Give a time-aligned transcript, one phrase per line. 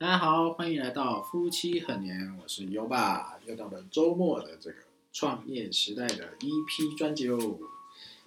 [0.00, 4.76] 大家好，欢迎来到夫妻很年，我是优爸，又到了周末的这个
[5.12, 7.58] 创业时代的 EP 专辑喽。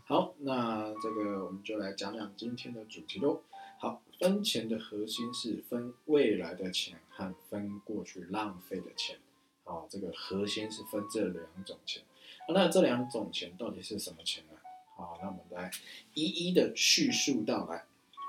[0.06, 3.42] 好，那这个我们就来讲讲今天的主题喽。
[3.80, 9.18] 好，分钱的核心是分未来的钱和分过去浪费的钱。
[9.64, 12.04] 好，这个核心是分这两种钱。
[12.50, 14.60] 那这两种钱到底是什么钱呢？
[14.96, 15.72] 好，那我们来
[16.14, 17.86] 一一的叙述到来。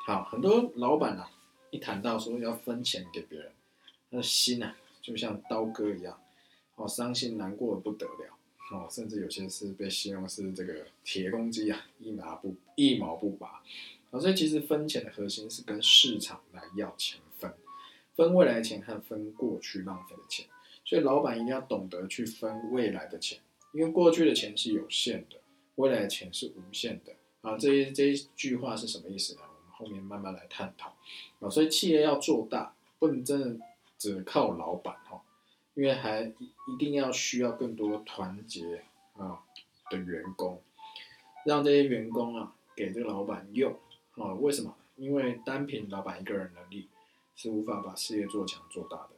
[0.07, 1.31] 好，很多老板啊，
[1.75, 3.51] 一谈到说要分钱给别人，
[4.09, 6.23] 他的心啊就像刀割一样，
[6.77, 8.39] 哦，伤心难过的不得了，
[8.71, 13.61] 哦，甚至有些是被形容是这个铁公鸡啊，一毛不一毛不拔。
[14.13, 17.53] 啊，所以其实分钱的核心是跟市场来要钱分，
[18.15, 20.47] 分未来的钱和分过去浪费的钱。
[20.85, 23.41] 所以老板一定要懂得去分未来的钱。
[23.73, 25.41] 因为过去的钱是有限的，
[25.75, 27.59] 未来的钱是无限的啊！
[27.59, 29.41] 这一这一句话是什么意思呢？
[29.85, 30.97] 后面慢慢来探讨
[31.41, 31.51] 啊！
[31.51, 33.65] 所以企业要做大，不能真的
[33.99, 35.23] 只靠老板哈，
[35.75, 38.83] 因为还一定要需要更多团结
[39.19, 39.41] 啊
[39.91, 40.63] 的员工，
[41.45, 43.73] 让这些员工啊给这个老板用
[44.17, 44.33] 啊！
[44.35, 44.75] 为什么？
[44.97, 46.89] 因为单凭老板一个人能力
[47.37, 49.11] 是无法把事业做强做大的，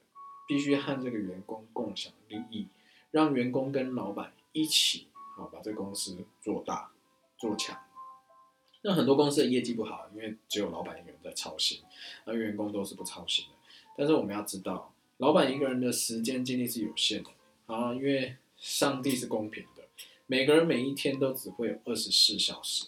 [0.48, 2.66] 必须和这个员工共享利益，
[3.10, 4.32] 让员工跟老板。
[4.52, 6.90] 一起好把这个公司做大
[7.36, 7.78] 做强。
[8.86, 11.80] 那很多公司的业绩不好，因为只有老板一个人在操心，
[12.24, 13.50] 那员工都是不操心的。
[13.96, 17.30] 但是我们要知道，老板一个人的时间精力是有限的
[17.66, 19.82] 啊，因为上帝是公平的，
[20.26, 22.86] 每个人每一天都只会有二十四小时。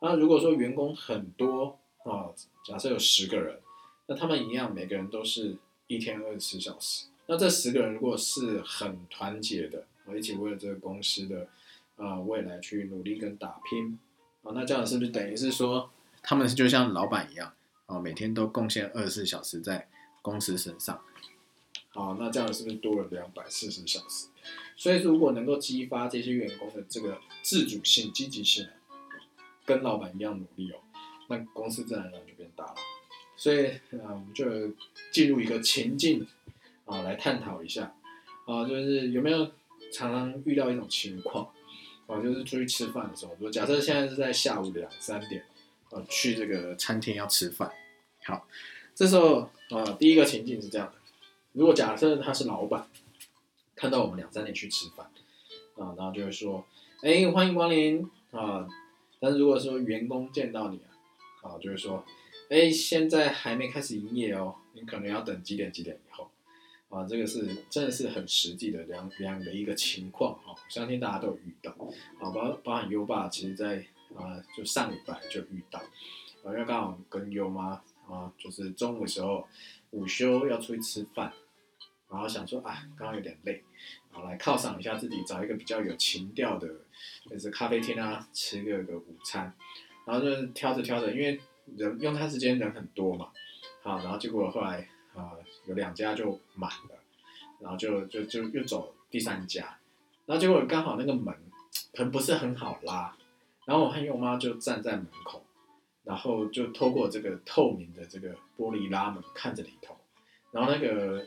[0.00, 2.30] 那如果说员工很多啊，
[2.64, 3.58] 假设有十个人，
[4.06, 5.56] 那他们一样，每个人都是
[5.88, 7.06] 一天二十四小时。
[7.26, 9.84] 那这十个人如果是很团结的。
[10.06, 11.48] 我一起为了这个公司的
[11.96, 13.98] 啊未来去努力跟打拼
[14.44, 15.90] 哦，那这样是不是等于是说
[16.22, 17.52] 他们就像老板一样
[17.86, 19.88] 啊，每天都贡献二十四小时在
[20.22, 21.00] 公司身上？
[21.88, 24.28] 好，那这样是不是多了两百四十小时？
[24.76, 28.68] 所以如果能够激发这些员工的这个自主性、积极性，
[29.64, 30.76] 跟老板一样努力哦，
[31.28, 32.74] 那公司自然而然就变大了。
[33.36, 34.44] 所以啊，我们就
[35.10, 36.26] 进入一个情境
[36.84, 37.94] 啊，来探讨一下
[38.46, 39.50] 啊，就是有没有？
[39.92, 41.48] 常常遇到一种情况，
[42.06, 45.44] 哦，就是出去吃饭的时候，说假设现在是在下午两三点，
[45.90, 47.72] 呃，去这个餐厅要吃饭，
[48.24, 48.46] 好，
[48.94, 50.94] 这时候啊，第一个情境是这样的，
[51.52, 52.86] 如果假设他是老板，
[53.74, 55.06] 看到我们两三点去吃饭，
[55.76, 56.66] 啊，然后就会说，
[57.02, 58.68] 哎，欢迎光临啊，
[59.18, 60.80] 但是如果说员工见到你
[61.42, 62.04] 啊，啊，就会说，
[62.50, 66.30] 哎，现在还没开始营业哦，你可能要等几点几点以后。
[66.90, 71.72] 啊，这个是真的是很实际的两两的一个情况哈，相信大家都有遇到。
[72.20, 73.84] 啊，包包含优爸，其实在
[74.14, 79.44] 啊就上礼拜就遇到，啊，因为刚好跟优妈啊，就是中午的时候
[79.90, 81.32] 午休要出去吃饭，
[82.08, 83.64] 然后想说啊，刚刚有点累，
[84.12, 86.68] 啊来犒赏一下自己，找一个比较有情调的，
[87.28, 89.52] 就是咖啡厅啊，吃个个午餐，
[90.06, 91.40] 然后就是挑着挑着，因为
[91.76, 93.32] 人用餐时间人很多嘛，
[93.82, 94.88] 好，然后结果后来。
[95.14, 95.32] 啊，
[95.66, 96.98] 有两家就满了，
[97.60, 99.78] 然后就就就又走第三家，
[100.26, 101.34] 然后结果刚好那个门
[101.92, 103.16] 可能不是很好拉，
[103.64, 105.42] 然后我和我妈就站在门口，
[106.02, 109.96] 然后就透过这个透明的这个玻璃拉门看着里头，
[110.50, 111.26] 然后那个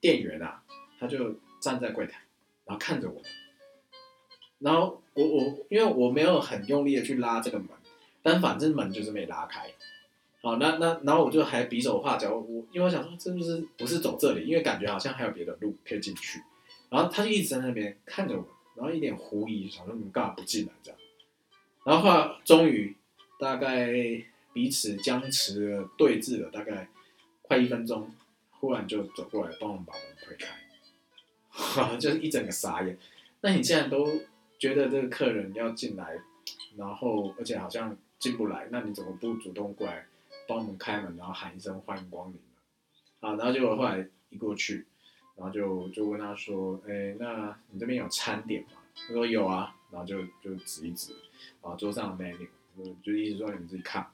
[0.00, 0.62] 店员啊，
[1.00, 2.22] 他就站在柜台，
[2.64, 3.20] 然后看着我，
[4.60, 7.68] 然后我我因为我没有很用力的去拉这个门，
[8.22, 9.72] 但反正门就是没拉开。
[10.40, 16.40] 好，那那然后我就还比手画脚，我因为我想说，这就是不是走这里，因为感觉好像还有别的路可以进去。
[16.88, 21.00] 然后他就一直在那边看着我，然后一点狐疑，想说你们干嘛不进来这样。
[21.84, 22.94] 然后后来终于
[23.38, 23.92] 大概
[24.52, 26.88] 彼此僵持了对峙了大概
[27.42, 28.08] 快一分钟，
[28.60, 32.96] 忽然就走过来帮我们把门推开， 就是一整个傻眼。
[33.40, 34.06] 那你既然都
[34.58, 36.16] 觉得这个客人要进来，
[36.76, 40.06] 然后而且好像进不来，那你怎么不主动过来？
[40.48, 42.40] 帮我们开门，然后喊一声欢迎光临
[43.20, 44.86] 啊，然后结果后来一过去，
[45.36, 48.70] 然后就就问他说，哎，那你这边有餐点吗？
[48.94, 51.12] 他说有啊，然后就就指一指，
[51.60, 54.10] 啊，桌上的 menu，就就意思说你们自己看。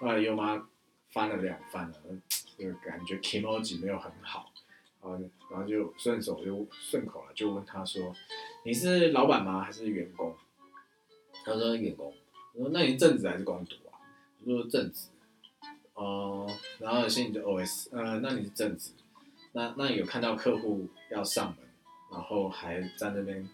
[0.00, 0.66] 后来优妈
[1.10, 1.96] 翻了两翻了，
[2.56, 4.50] 就感觉 emoji 没有很好，
[5.02, 5.20] 啊，
[5.50, 8.14] 然后就顺手就顺口了，就问他说，
[8.64, 9.62] 你是老板吗？
[9.62, 10.34] 还是员工？
[11.44, 12.14] 他说员工。
[12.54, 14.00] 我说那你正职还是工读啊？
[14.46, 15.08] 我说正职。
[15.98, 16.46] 哦，
[16.78, 18.92] 然后有些你就 OS，呃，那你是正职，
[19.50, 21.68] 那那有看到客户要上门，
[22.12, 23.48] 然后还在那边，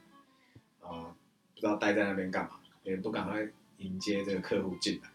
[0.83, 1.17] 啊，
[1.55, 3.49] 不知道待在那边干嘛，也不赶快
[3.79, 5.09] 迎接这个客户进来，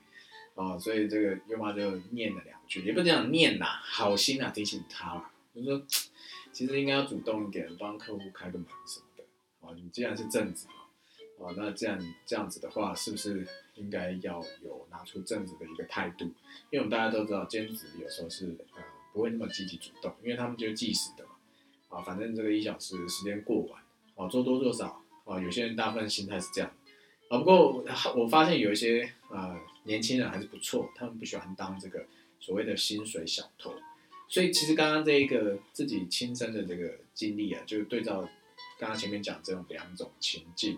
[0.56, 5.80] 啊，所以这个优妈就念了两句，也不这样念啦，好心啊提醒他啦，就说
[6.52, 9.24] 其实应该要主动一点，帮客户开个门什么的。
[9.62, 10.66] 啊，你既然是正职
[11.40, 16.26] 哦，那这样这样子的话，是不是应该要有拿出正直的一个态度？
[16.70, 18.46] 因为我们大家都知道，兼职有时候是
[18.76, 18.84] 呃
[19.14, 21.32] 不会那么积极主动，因为他们就计时的嘛。
[21.88, 23.82] 啊，反正这个一小时时间过完，
[24.16, 26.70] 啊，做多做少，啊，有些人大部分心态是这样。
[27.30, 27.84] 啊，不过
[28.16, 32.06] 我发现有一些呃年轻人还是不错，他们不喜欢当这个
[32.40, 33.74] 所谓的薪水小偷。
[34.28, 38.22] 所以其实刚刚这一个自己亲身的这个经历啊，就是对照
[38.78, 40.78] 刚刚前面讲这种两种情境，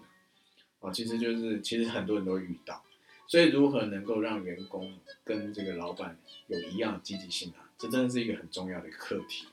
[0.81, 2.83] 哦，其实就是其实很多人都遇到。
[3.28, 4.94] 所以如何能够让员工
[5.24, 6.18] 跟这个老板
[6.48, 9.48] 有一样积极性啊，这真的是一个很重要的课题。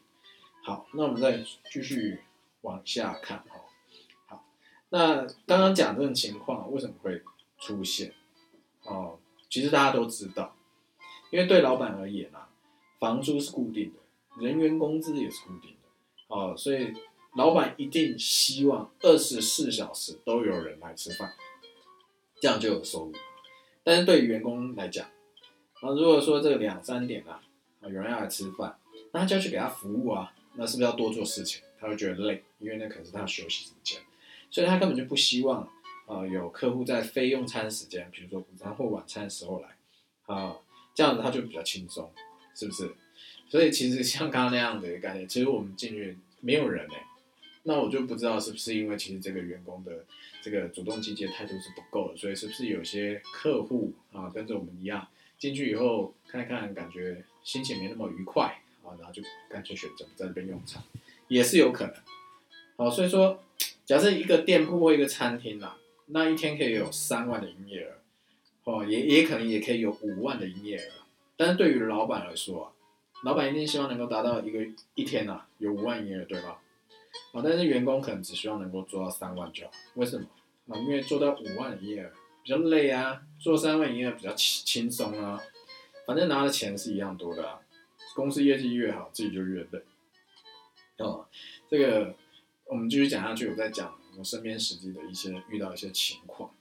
[0.64, 2.20] 好，那我们再继续
[2.62, 3.44] 往下看
[4.28, 4.42] 哈。
[4.90, 7.22] 那刚刚讲这种情况为什么会
[7.58, 8.12] 出现？
[8.82, 10.56] 哦，其实大家都知道，
[11.30, 12.48] 因为对老板而言啊，
[12.98, 16.92] 房租是固定的，人员工资也是固定的，哦，所以
[17.36, 21.32] 老板一定希望二十四小时都有人来吃饭，
[22.40, 23.12] 这样就有收入。
[23.84, 25.06] 但是对于员工来讲，
[25.80, 27.40] 啊，如果说这个两三点啊，
[27.82, 28.78] 有人要来吃饭，
[29.12, 31.62] 那他就要去给他服务啊，那是不是要多做事情？
[31.78, 34.00] 他会觉得累，因为那可是他休息时间。
[34.50, 35.68] 所以他根本就不希望，
[36.06, 39.76] 呃，有客户在非用餐时间，比如说午餐或晚餐的时候来，
[40.26, 40.56] 啊，
[40.94, 42.10] 这样子他就比较轻松，
[42.54, 42.90] 是不是？
[43.48, 47.06] 所以其实像刚刚那样的一个概念，其实我们进去没有人哎，
[47.62, 50.04] 那我就不知道是不是因为其实这个员工的
[50.42, 55.06] 这个主动积极态度是不够的，所以是不是有些客户啊跟着我们一样
[55.38, 60.82] 进去以后看看，感觉心情没那么愉快啊，然后就干脆选择在这边用餐，
[61.28, 61.94] 也是有可能。
[62.76, 63.42] 好，所以说。
[63.84, 65.78] 假设一个店铺或一个餐厅啦，
[66.08, 67.94] 那一天可以有三万的营业额，
[68.64, 70.90] 哦，也也可能也可以有五万的营业额。
[71.38, 72.72] 但是对于老板来说啊，
[73.24, 74.58] 老板一定希望能够达到一个
[74.94, 76.60] 一天呐有五万营业额，对吧？
[77.32, 79.72] 啊，但是员工可能只希望能够做到三万就好。
[79.94, 80.26] 为什么？
[80.68, 82.10] 啊，因为做到五万营业额
[82.42, 85.40] 比较累啊，做三万营业额比较轻轻松啊。
[86.06, 87.58] 反正拿的钱是一样多的啊。
[88.14, 89.82] 公司业绩越好，自己就越累。
[90.98, 91.26] 哦，
[91.68, 92.14] 这个。
[92.70, 96.54] 我们继续讲下去，我在讲我身边实际的一些遇到一些情况。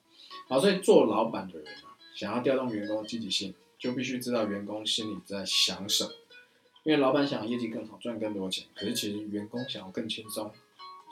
[0.47, 6.11] 好，所以做老板的人啊，想要调动员工积极性，就必须知道员工心里在想什么。
[6.87, 10.49] 因为老板想要业绩更好，赚更多钱，可是其实员工想要更轻松。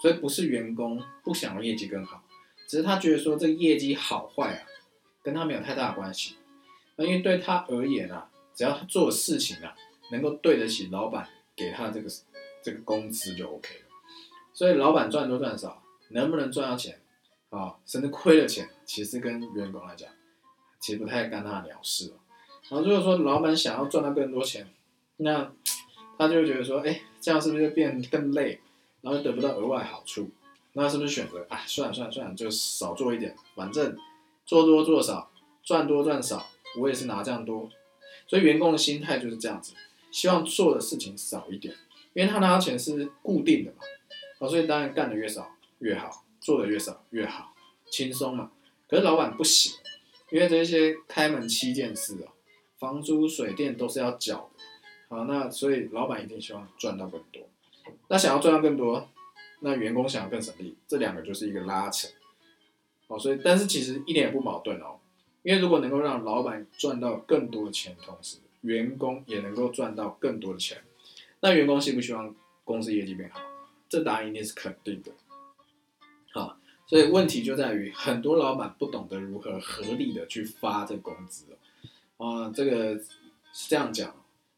[0.02, 2.24] 所以不是员工不想要业绩更好，
[2.66, 4.64] 只是他觉得说这个业绩好坏啊，
[5.22, 6.36] 跟他没有太大的关系。
[6.96, 9.76] 那因为对他而言啊，只要他做事情啊，
[10.12, 11.28] 能够对得起老板
[11.58, 12.10] 给他这个
[12.64, 13.86] 这个工资就 OK 了。
[14.54, 17.02] 所以老板赚多赚少，能不能赚到钱，
[17.50, 20.10] 啊，甚至亏了钱，其实跟员工来讲，
[20.80, 22.16] 其实不太干他的鸟事哦。
[22.70, 24.66] 然后如果说老板想要赚到更多钱，
[25.18, 25.52] 那
[26.18, 28.60] 他就觉得说，哎，这样是不是就变更累，
[29.02, 30.30] 然后得不到额外好处？
[30.74, 33.98] 那是不是选择，啊，算了算了算了，就少做一点，反正
[34.46, 35.32] 做多做少，
[35.64, 36.46] 赚多赚少，
[36.78, 37.70] 我也是拿这样多。
[38.28, 39.74] 所以员工的心态就是这样子，
[40.12, 41.74] 希望做的事情少一点，
[42.14, 43.78] 因为他拿到钱是固定的嘛。
[44.40, 47.54] 哦，所以当然干的越少越好，做的越少越好，
[47.90, 48.52] 轻松嘛。
[48.90, 49.74] 可是老板不行，
[50.30, 52.34] 因为这些开门七件事哦，
[52.78, 54.55] 房租、水电都是要缴的。
[55.08, 57.44] 好，那所以老板一定希望赚到更多。
[58.08, 59.10] 那想要赚到更多，
[59.60, 62.08] 那员工想要更省力，这两个就是一个拉扯。
[63.08, 64.98] 哦，所以但是其实一点也不矛盾哦，
[65.44, 70.84] 因为如果能够让老板赚到更多的钱，同时员工也能够赚到更多的钱，
[71.42, 73.40] 那员工希不希望公司业绩变好？
[73.88, 75.12] 这答案一定是肯定的，
[76.34, 76.58] 好，
[76.88, 81.46] 所以问题就在于很多老板不懂得如何合理的去发这工资
[82.18, 84.16] 哦，啊，这个是这样讲，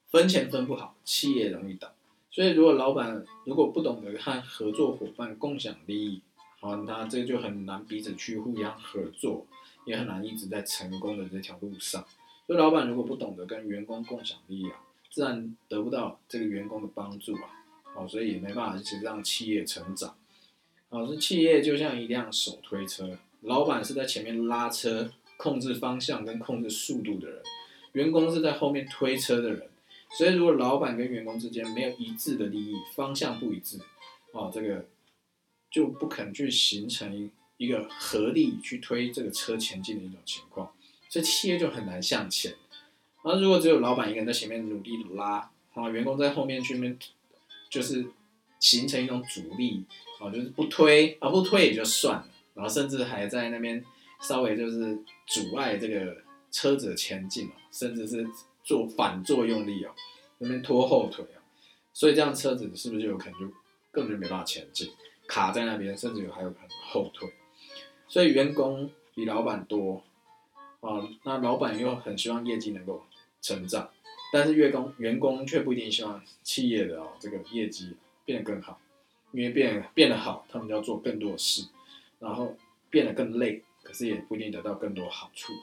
[0.09, 1.93] 分钱分不好，企业容易倒，
[2.31, 6.21] 所以如果老板如果不懂得和合作伙伴共享利益，
[6.61, 9.45] 好，那这就很难彼此去互相合作，
[9.85, 12.05] 也很难一直在成功的这条路上。
[12.45, 14.79] 所以老板如果不懂得跟员工共享利益啊，
[15.11, 17.51] 自然得不到这个员工的帮助啊。
[17.93, 20.15] 哦，所以也没办法一直让企业成长。
[20.87, 27.41] 哦，这企业就像一辆手推车，老板是在前面拉车，控制方向跟控制速度的人，
[27.91, 29.67] 员工是在后面推车的人。
[30.11, 33.79] 所以如果老板跟员工之间没有一致的利益，方向不一致，
[34.31, 34.85] 哦，这个
[35.71, 40.71] 就不可能去形成一个合力去推这个车前进的一种情况，
[41.09, 42.55] 所以企业就很难向前。
[43.23, 46.97] 那如果只有老板一个人在前面努力拉，啊，员工在后面去面。
[47.69, 48.07] 就是
[48.61, 49.83] 形成一种阻力，
[50.21, 53.83] 哦，就是不推啊，不推也就算了，然后甚至还在那边
[54.21, 54.97] 稍微就是
[55.27, 56.15] 阻碍这个
[56.49, 58.25] 车子的前进，甚至是
[58.67, 59.95] 做反作用力哦，
[60.39, 61.39] 那边拖后腿哦，
[61.93, 63.47] 所以这样车子是不是就有可能就
[63.93, 64.91] 根本就没办法前进，
[65.25, 67.33] 卡在那边，甚至有还有可能后退。
[68.09, 70.03] 所以员工比老板多
[70.81, 73.05] 啊，那老板又很希望业绩能够
[73.41, 73.89] 成长，
[74.33, 77.95] 但是员工员工却不一定希望企业的哦这个业绩
[78.25, 78.81] 变得更好，
[79.31, 81.65] 因为变变得好，他们就要做更多的事，
[82.19, 82.57] 然后
[82.89, 85.53] 变得更累，可是也不一定得到更多好处，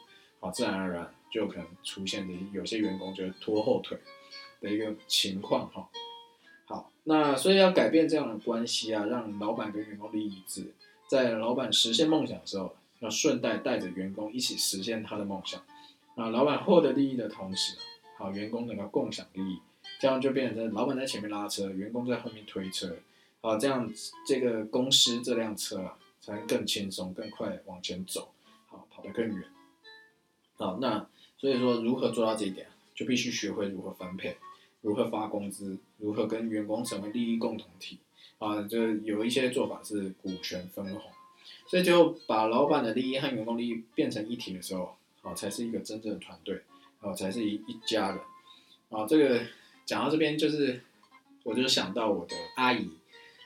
[0.41, 3.99] 好，自然而然就可能出现的有些员工就拖后腿
[4.61, 5.91] 的一个情况哈。
[6.65, 10.73] 好，那所以要改变这样的关系啊，让老板跟员工利益一致。
[11.09, 15.61] 在老板实现梦想的时候，要顺带带着员工一起实现他的梦想。
[16.15, 17.77] 啊，老板获得利益的同时，
[18.17, 19.59] 好，员工能够共享利益，
[19.99, 22.97] 这样就变成老板在前面拉车，员工在后面推车。
[23.41, 23.93] 啊，这样
[24.25, 28.33] 这个公司这辆车啊，才能更轻松、更快往前走，
[28.69, 29.45] 好，跑得更远。
[30.57, 31.05] 好，那
[31.45, 34.35] 所以说，如何做到这一点，就必须学会如何分配，
[34.81, 37.99] 如何发工资，如何跟员工成为利益共同体。
[38.39, 41.03] 啊，就有一些做法是股权分红，
[41.67, 46.63] 所以就把老板的利益和员工利益变成一体的时候，啊，才是一个真正的团队，
[47.03, 48.19] 啊，才是一一家人。
[48.89, 49.39] 啊，这个
[49.85, 50.81] 讲到这边，就是
[51.43, 52.89] 我就想到我的阿姨，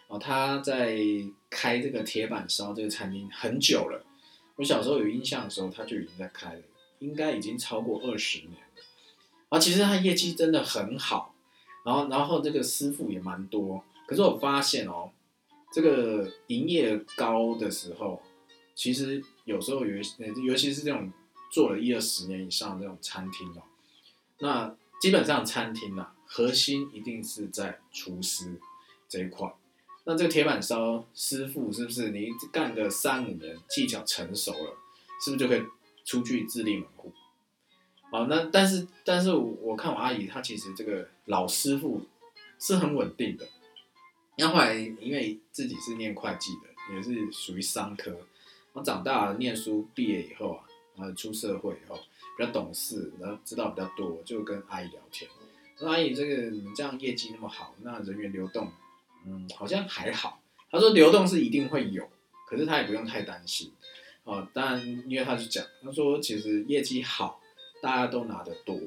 [0.07, 0.97] 啊，她在
[1.50, 4.05] 开这个铁板烧这个餐厅很久了。
[4.55, 6.62] 我小时候有印象的时候，她就已经在开了，
[6.99, 8.83] 应该已经超过二十年了。
[9.49, 11.35] 啊，其实他业绩真的很好，
[11.85, 13.83] 然后然后这个师傅也蛮多。
[14.07, 15.11] 可是我发现哦，
[15.73, 18.23] 这个营业高的时候，
[18.75, 19.97] 其实有时候有，
[20.45, 21.12] 尤其是这种
[21.50, 23.62] 做了一二十年以上这种餐厅哦，
[24.40, 28.61] 那基本上餐厅啊，核心一定是在厨师
[29.09, 29.50] 这一块。
[30.05, 34.76] 那这个铁板烧师傅是不是你干个三五年，技巧成熟了，
[35.23, 35.62] 是不是就可以
[36.09, 37.12] 出去自立门户？
[38.11, 42.00] 好，那但是但是我看我阿姨她其实这个老师傅
[42.59, 43.47] 是很稳定的。
[44.38, 48.21] 那后来因为自己是念会计的，也是属于商科，然
[48.73, 50.65] 后长大念书毕业以后啊，
[50.97, 52.00] 然后出社会以后
[52.38, 55.31] 比较懂事，然后知道比较多，就跟阿姨聊天。
[55.77, 58.73] 说阿姨，这个你们这样业绩那么好，那人员流动，
[59.27, 60.41] 嗯，好像还好。
[60.71, 62.09] 他说流动是一定会有，
[62.47, 63.71] 可是他也不用太担心。
[64.28, 67.40] 哦，当然，因为他是讲，他说其实业绩好，
[67.80, 68.78] 大家都拿得多。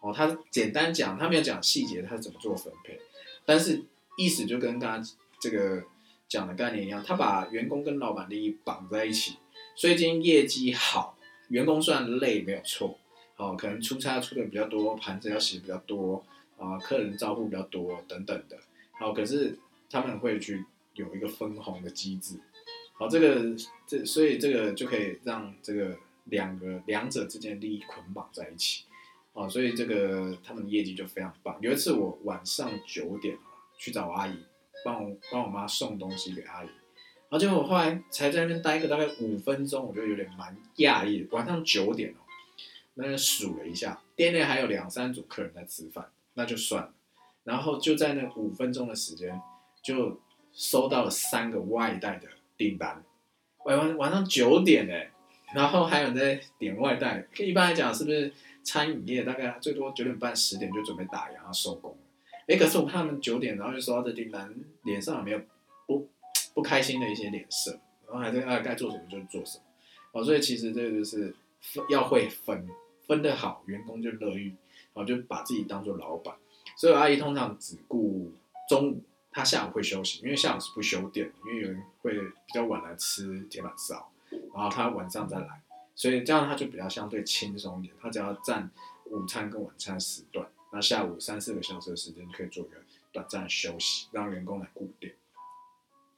[0.00, 2.98] 哦，他简单讲，他没有讲细节，他是怎么做分配，
[3.44, 3.84] 但是。
[4.16, 5.04] 意思就跟刚刚
[5.40, 5.82] 这个
[6.28, 9.38] 讲的概念一样，他把员工跟老板利益绑在一起，
[9.74, 11.18] 所以今天业绩好，
[11.48, 12.96] 员工虽然累没有错，
[13.36, 16.24] 哦，可能出差出的比较多，盘子要洗比较多，
[16.56, 18.56] 啊，客人招呼比较多等等的，
[18.92, 19.58] 好，可是
[19.90, 22.38] 他们会去有一个分红的机制，
[22.94, 23.54] 好，这个
[23.86, 28.84] 这所以这个就可以让这个两个两者之间利益捆绑在一起，
[29.32, 31.58] 哦，所以这个他们的业绩就非常棒。
[31.60, 33.38] 有一次我晚上九点。
[33.76, 34.38] 去找阿姨，
[34.84, 36.68] 帮我帮我妈送东西给阿姨，
[37.28, 41.26] 然后结果我后来才在那边待个大概五分钟，我就有点蛮讶异。
[41.32, 42.22] 晚上九点哦，
[42.94, 46.94] 那数了一下，店内还有两三组客人在吃饭，那就算了。
[47.42, 49.42] 然后就在那五分钟的时间，
[49.82, 50.20] 就
[50.52, 53.04] 收到了三个外带的订单。
[53.64, 55.10] 晚晚晚上九点哎，
[55.54, 57.26] 然后还有人在点外带。
[57.38, 58.32] 一般来讲，是不是
[58.62, 61.96] 餐饮业大概最多九点半十点就准备打烊收工？
[62.46, 65.40] 哎，可是我看他们九点，然后就收到这订单，脸上也没有
[65.86, 66.08] 不
[66.52, 69.64] 不开心的一些脸色，然后还在啊该做什么就做什么，
[70.12, 72.68] 哦，所以其实这个就是分要会分
[73.06, 74.54] 分的好，员工就乐意，
[74.92, 76.34] 然后就把自己当做老板。
[76.76, 78.30] 所以阿姨通常只顾
[78.68, 79.02] 中午，
[79.34, 85.60] 他下午会休息，因为下午是不休店，因为有人会比较晚来吃铁板烧，然后他晚上再来，
[85.96, 88.70] 所以这样他就比较相对轻松一点，他只要占
[89.06, 90.48] 午餐跟晚餐时段。
[90.72, 92.76] 那下午三四个小时的时间可以做一个
[93.10, 95.12] 短暂休息，让员工来固定。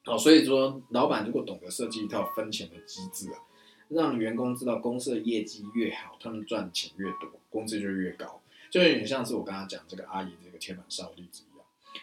[0.04, 3.40] 好，所以说老板如果懂得设计一套分钱的机制啊，
[3.88, 11.44] 让员工知道公司的业绩越好，他们赚钱越多，工资就越高，就有点像是我刚刚讲这个阿姨这个铁板烧例子。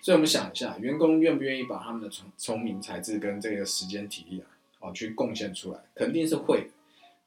[0.02, 4.48] 所以我们想一下，员工愿不愿意把他们的聪聪明才智跟这个时间体力啊，
[4.80, 5.80] 好去贡献出来？
[5.96, 6.68] 肯定是会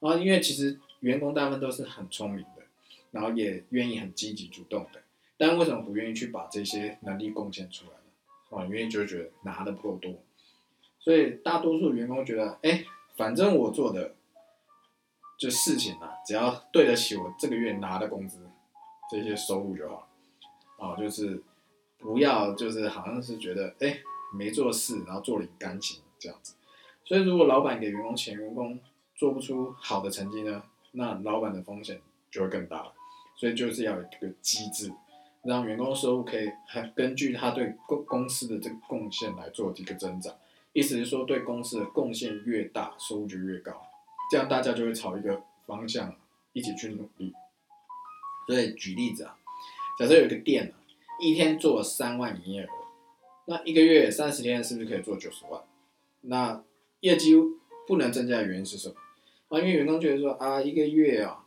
[0.01, 2.63] 的啊，因为其实员工大部分都是很聪明的，
[3.11, 5.03] 然后也愿意很积极主动的。
[5.39, 8.59] 但为什么不愿意去把这些能力贡献出来呢？
[8.59, 10.15] 啊，因为就觉得拿的不够多，
[10.99, 12.85] 所以大多数员工觉得，哎，
[13.17, 14.15] 反正我做的
[15.39, 18.49] 就事情啊，只要对得起我这个月拿的工资，
[19.11, 20.09] 这些收入就好，
[20.79, 21.43] 啊，就是
[22.07, 23.99] 不要就是好像是觉得，哎，
[24.33, 26.55] 没做事，然后做领干净这样子。
[27.05, 28.79] 所以如果老板给员工钱，员工
[29.15, 32.01] 做不出好的成绩呢，那老板的风险。
[32.29, 32.93] 就会更大了。
[33.37, 34.93] 所以就是要有一个机制，
[35.45, 40.35] 让员工收入可以还根据他对公公司的这个贡献来做一个增长。
[40.75, 43.73] 意思是说，对公司的贡献越大，收入就越高，
[44.31, 46.15] 这样大家就会朝一个方向
[46.53, 47.33] 一起去努力。
[48.47, 49.39] 所以举例子啊，
[49.99, 50.77] 假设有一个店啊，
[51.21, 52.69] 一天做三万营业额，
[53.47, 55.63] 那一个月三十天是不是可以做九十万？
[56.23, 56.63] 那
[57.01, 57.35] 业绩
[57.87, 58.95] 不能增加的原因是什么？
[59.49, 61.45] 啊，因为员工觉得说啊，一个月啊，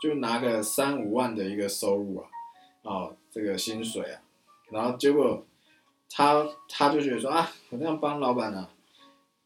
[0.00, 2.28] 就拿个三五万的一个收入啊，
[2.82, 4.22] 啊，这个薪水啊，
[4.70, 5.46] 然后结果
[6.10, 8.68] 他他就觉得说啊，我这样帮老板呢，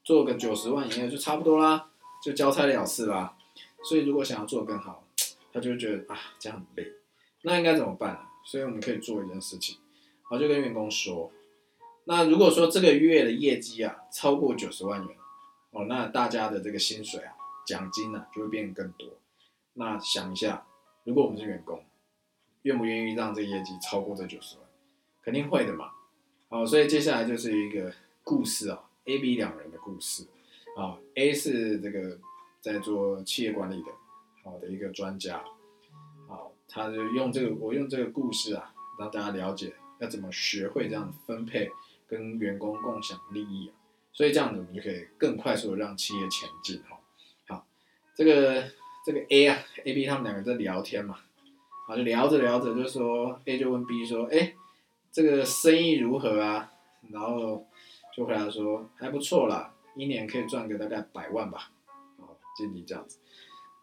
[0.02, 1.90] 做个九十万营业额就差不多啦，
[2.22, 3.36] 就交差了事啦。
[3.84, 5.04] 所以如果想要做更好，
[5.52, 6.92] 他就觉得啊，这样很累，
[7.42, 8.20] 那应该怎么办呢？
[8.44, 9.78] 所以我们可以做一件事情，
[10.30, 11.30] 我就跟员工说，
[12.04, 15.16] 那如果说这个月的业绩啊超过九十万元，
[15.70, 17.34] 哦，那大家的这个薪水啊。
[17.64, 19.08] 奖金呢就会变更多。
[19.74, 20.66] 那想一下，
[21.04, 21.84] 如果我们是员工，
[22.62, 24.66] 愿不愿意让这个业绩超过这九十万？
[25.22, 25.92] 肯定会的嘛。
[26.48, 27.94] 好，所以接下来就是一个
[28.24, 30.26] 故事啊，A、B 两人的故事
[30.76, 30.98] 啊。
[31.14, 32.18] A 是这个
[32.60, 33.92] 在做企业管理的，
[34.42, 35.44] 好的一个专家。
[36.72, 41.70] 他就用这个，我用这个故事啊，让大家了解要怎么学会这样分配
[42.08, 43.74] 跟员工共享利益啊。
[44.12, 46.98] 所以这样子我们就可以更快速的让企业前进哈。
[47.48, 47.66] 好
[48.14, 48.64] 这个
[49.04, 51.18] 这个 A 啊，A、B 他们两个在聊天嘛，
[51.88, 54.54] 啊，就聊着聊着就说 A 就问 B 说，哎，
[55.10, 56.72] 这个生意如何啊？
[57.10, 57.66] 然后
[58.14, 61.70] 就回答说还不错啦，一年可以赚个大概百万吧，
[62.18, 63.18] 好，经理这样子，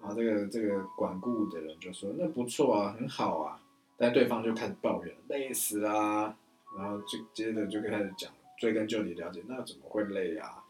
[0.01, 3.59] 然后，这个这个管顾的人就说那不错啊，很好啊，
[3.97, 6.35] 但对方就开始抱怨累死啦，
[6.77, 10.63] 然后就接着就开始讲追根究底了解，那怎么会累啊？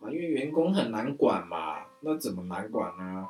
[0.00, 3.26] 啊，因为员工很难管嘛，那怎么难管呢？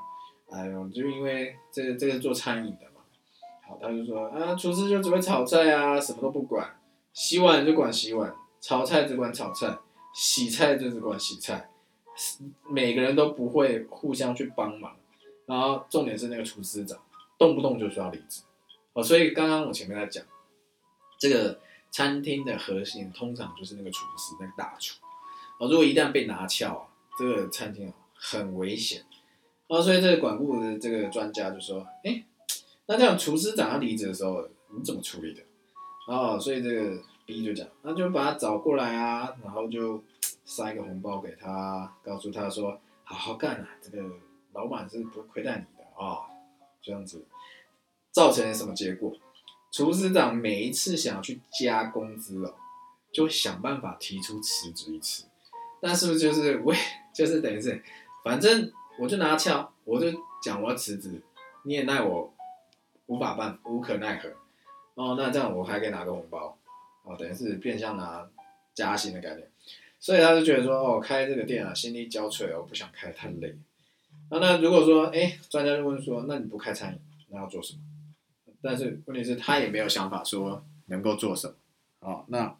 [0.51, 3.01] 哎呦，就因为这个这个做餐饮的嘛，
[3.67, 6.77] 好，他就说啊，厨师就只会炒菜啊，什么都不管，
[7.13, 9.79] 洗碗就管洗碗，炒菜只管炒菜，
[10.13, 11.71] 洗菜就只管洗菜，
[12.69, 14.95] 每个人都不会互相去帮忙，
[15.47, 16.99] 然后重点是那个厨师长
[17.39, 18.43] 动不动就需要离职，
[18.93, 20.25] 哦，所以刚刚我前面在讲，
[21.19, 24.97] 这个餐厅的核心通常就是那个厨师，那个大厨。
[25.59, 29.05] 哦，如果一旦被拿翘啊，这个餐厅很危险。
[29.69, 32.25] 哦，所以这个管顾的这个专家就说：“哎，
[32.87, 35.43] 那这样厨师长要离职的时候，你怎么处理的？”
[36.07, 40.05] 哦，所以这个 B 就讲，那就把他找过来啊，然后就
[40.45, 44.09] 塞个红包给他，告诉他说：“好好干啊，这个
[44.57, 46.27] 老板是不亏待你的啊。”
[46.83, 47.25] 这样子
[48.13, 49.13] 造成什么结果？
[49.73, 52.55] 厨师长每一次想要去加工资哦，
[53.11, 55.25] 就想办法提出辞职一次。
[55.81, 56.77] 那是不是就是为
[57.13, 57.83] 就是等于是，
[58.25, 60.07] 反正我就拿枪，我就
[60.41, 61.21] 讲我要辞职，
[61.65, 62.33] 你也奈我
[63.07, 64.31] 无法办，无可奈何。
[64.95, 66.57] 哦，那这样我还可以拿个红包，
[67.03, 68.27] 哦，等于是变相拿
[68.75, 69.51] 加薪的概念。
[69.99, 73.57] 所以他就觉得说，哦，开这个店啊，心力交瘁哦，不想开太累。
[74.31, 77.81] 那那如果说，哎，专家就问说，那你不开餐饮，那要做什么？
[78.63, 81.55] 但是问题是，他也没有想法说能够做什么。
[82.01, 82.57] 哦，那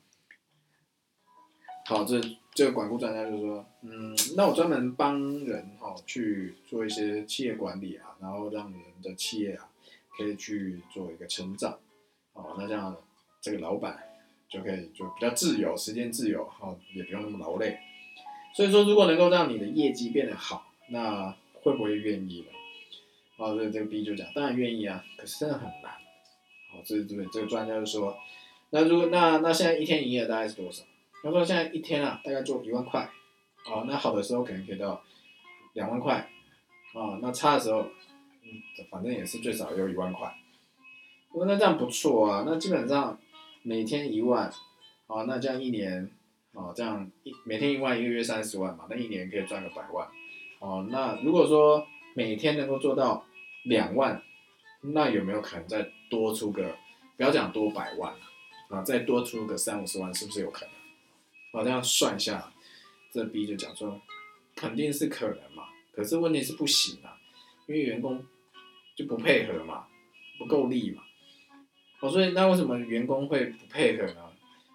[1.87, 2.21] 好，这。
[2.57, 9.69] 这个管顾专家就说，嗯，那我专门帮人哈去做一些企业管理啊，然后让人的企业啊
[10.17, 11.79] 可以去做一个成长，
[12.33, 12.97] 哦，那这样
[13.43, 14.03] 这个老板
[14.49, 17.79] 就可以就比较自由，时间自由，哈，也不用那么劳累。
[18.55, 22.47] 所以说，如果能够让你的业绩变得好，那会不会愿意呢？
[23.39, 25.93] 哦，这这个 B 就讲，当然愿意啊，可是真的很难。
[26.71, 28.17] 好，这这这个专家就说，
[28.71, 30.85] 那如果那那现在一天营业大概是多少？
[31.23, 33.11] 他说现在一天啊，大概做一万块，
[33.69, 35.03] 哦，那好的时候可能可以到
[35.73, 36.19] 两万块，
[36.95, 37.81] 啊，那差的时候，
[38.45, 40.33] 嗯，反正也是最少有一万块。
[41.33, 43.19] 我说那这样不错啊，那基本上
[43.63, 44.49] 每天一万，
[45.09, 46.09] 哦，那这样一年，
[46.53, 50.09] 哦，这样一每天一万，一个月三十万嘛，那一年可以赚个百万，
[50.67, 53.25] 哦，那如果说每天能够做到
[53.63, 54.21] 两万，
[54.81, 56.77] 那有没有可能再多出个，
[57.17, 58.13] 不要讲多百万
[58.69, 60.75] 啊，再多出个三五十万，是不是有可能？
[61.53, 62.53] 好，这样算一下，
[63.13, 64.01] 这 B 就讲说，
[64.57, 67.17] 肯定是可能嘛，可是问题是不行啊，
[67.69, 68.25] 因为员工
[68.97, 69.87] 就不配合嘛，
[70.37, 71.05] 不够力嘛。
[72.01, 74.33] 哦，所以那为什么员工会不配合呢？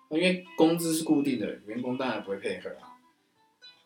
[0.09, 2.90] 因为工资是固定的，员工当然不会配合啊。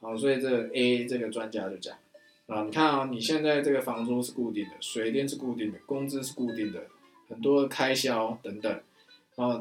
[0.06, 1.98] 好，所以这个 A 这个专家就讲，
[2.46, 6.86] 啊，你看啊，你现在这个房租是固定的，水电是固定的，工资是固定的，
[7.28, 8.72] 很多开销等等，
[9.36, 9.60] 啊，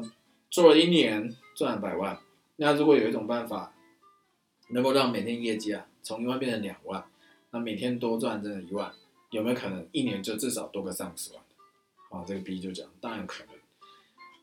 [0.51, 2.19] 做了一年赚百万。
[2.57, 3.73] 那如果有一种办法，
[4.69, 7.03] 能够让每天业绩啊从一万变成两万，
[7.49, 8.93] 那每天多赚真的一万，
[9.31, 11.41] 有没有可能一年就至少多个三五十万？
[12.11, 13.55] 啊，这个 B 就讲，当然可能。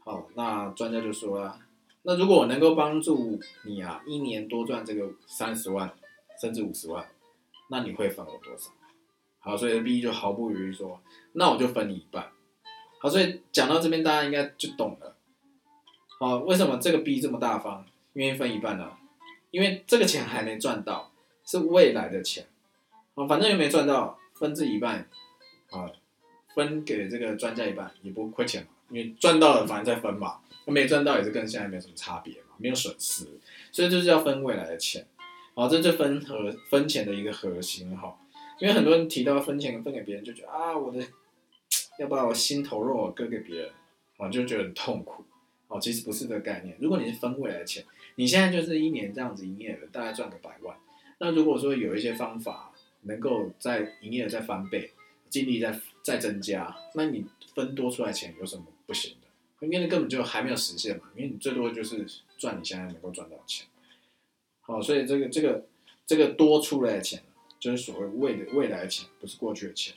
[0.00, 1.60] 好，那专家就说了，
[2.04, 5.92] 那如果我能够帮助你啊，一年多赚这个三十万，
[6.40, 7.06] 甚至五十万，
[7.68, 8.70] 那你会分我多少？
[9.38, 11.00] 好，所以 B 就毫不犹豫说，
[11.32, 12.30] 那我就分你一半。
[13.00, 15.16] 好，所以讲到这边，大家应该就懂了。
[16.18, 18.92] 好，为什么这个 B 这么大方，愿意分一半呢？
[19.50, 21.10] 因为这个钱还没赚到，
[21.44, 22.46] 是未来的钱。
[23.14, 25.08] 啊，反正又没赚到，分这一半，
[25.70, 25.90] 好，
[26.54, 33.26] 分给这个专家一半也不亏钱嘛，因为赚到了反正再分嘛，没赚到也是跟现在没什么差别嘛，没有损失，
[33.72, 35.06] 所以就是要分未来的钱。
[35.54, 38.16] 好，这就分和分钱的一个核心哈，
[38.60, 41.02] 因为很多人提到分钱分给别人，就觉得啊，我的
[41.98, 43.70] 要把我心头肉割给别人，
[44.18, 45.24] 啊，就觉得很痛苦。
[45.68, 46.76] 哦，其实不是这个概念。
[46.80, 47.84] 如果你是分未来的钱，
[48.16, 50.76] 你现在就是一年这样子营业额，大概赚个百万。
[51.18, 54.90] 那如果说有一些方法，能够在营业额再翻倍，
[55.28, 57.24] 精力再再增加，那你
[57.54, 59.66] 分多出来钱有什么不行的？
[59.66, 63.66] 因为根本就还没有实现嘛，因为你最多就是赚你现在能够赚到的钱。
[64.60, 65.66] 好，所以这个这个
[66.06, 67.22] 这个多出来的钱，
[67.58, 69.94] 就是所谓未的未来的钱，不是过去的钱。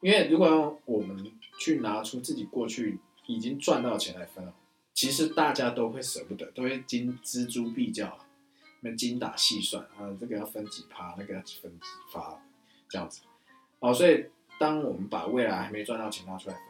[0.00, 4.52] 因为如果我们去拿出自己过去已经赚到的钱来分，
[4.94, 8.18] 其实大家都会舍不得，都会精锱铢必较。
[8.84, 12.42] 那精打细算啊，这个要分几趴，那个要分几发，
[12.88, 13.22] 这样子。
[13.78, 14.26] 哦，所以
[14.58, 16.64] 当我们把未来还没赚到钱拿出来分，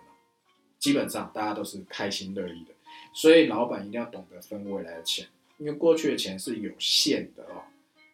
[0.82, 2.72] 基本上大家都是开心乐意的。
[3.14, 7.62] 所以老板一定要懂得分未来的钱，因为过去的钱是有限的哦，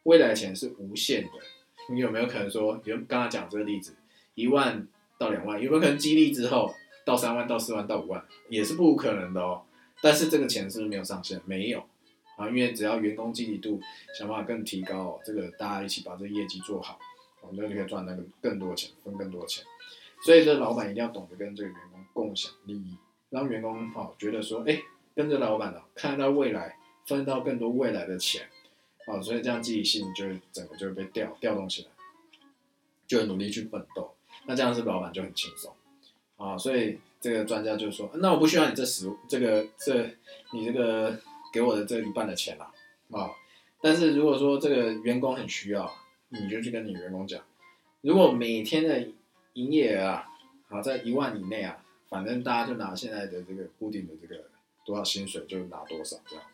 [0.02, 1.30] 未来的钱是无限的。
[1.88, 3.94] 你有没有可能说，有刚刚讲这个例子，
[4.34, 6.74] 一万到两万，有没有可能激励之后
[7.06, 9.62] 到三万到四万到五万，也是不可能的哦。
[10.02, 11.40] 但是这个钱是不是没有上限？
[11.46, 11.82] 没有。
[12.36, 13.80] 啊，因为只要员工积极度
[14.16, 16.96] 想办法更提高，这个大家一起把这业绩做好，
[17.40, 19.64] 我们就可以赚那个更多钱，分更多钱。
[20.22, 22.96] 所以这老板一定要懂得跟这个员工共享利益，
[23.30, 24.80] 让员工好觉得说，哎，
[25.14, 28.48] 跟着老板呢，看到未来，分到更多未来的钱，
[29.06, 31.88] 啊，所以这样积极性就整个就会被调调动起来，
[33.06, 34.14] 就会努力去奋斗。
[34.46, 35.74] 那这样是老板就很轻松，
[36.36, 40.10] 啊，所以这个专家就说，那我不需要你这十这个这
[40.52, 41.20] 你这个。
[41.50, 42.70] 给我的这一半的钱啦，
[43.10, 43.30] 啊，
[43.80, 45.90] 但是如果说这个员工很需要，
[46.28, 47.42] 你就去跟你员工讲，
[48.02, 49.08] 如果每天的
[49.54, 50.28] 营业额啊，
[50.68, 54.44] 好在一万以内啊，反正大家就拿现在的这个固定的这个
[54.84, 56.44] 多少薪水就拿多少这样，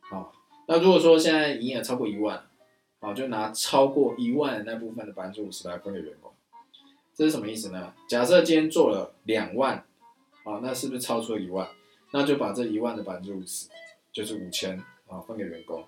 [0.00, 0.32] 好，
[0.66, 2.44] 那如果说现在营业额超过一万，
[3.00, 6.32] 好就拿超过一万的那部分的百分之五十来分给员工，
[7.14, 7.94] 这是什么意思呢？
[8.08, 9.84] 假设今天做了两万，
[10.44, 11.68] 好，那是不是超出了一万？
[12.12, 13.68] 那就把这一万的百分之五十。
[14.12, 15.84] 就是五千啊，分给员工。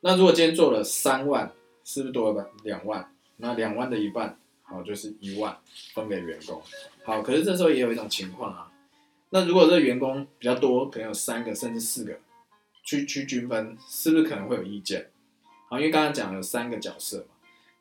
[0.00, 1.52] 那如果今天做了三万，
[1.84, 3.12] 是不是多了两万？
[3.36, 5.56] 那两万的一半，好，就是一万
[5.94, 6.60] 分给员工。
[7.04, 8.72] 好，可是这时候也有一种情况啊。
[9.30, 12.18] 那如果这员工比较多，可能有三个甚至四个，
[12.82, 15.10] 去去均分，是不是可能会有意见？
[15.68, 17.34] 好，因为刚刚讲了三个角色嘛。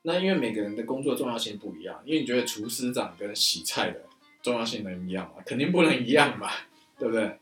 [0.04, 4.04] 那因为每个人的工作重要性不一样，因为你觉得厨师长跟洗菜的
[4.44, 5.42] 重要性能一样吗？
[5.46, 6.52] 肯定不能一样嘛，
[7.00, 7.40] 对不对？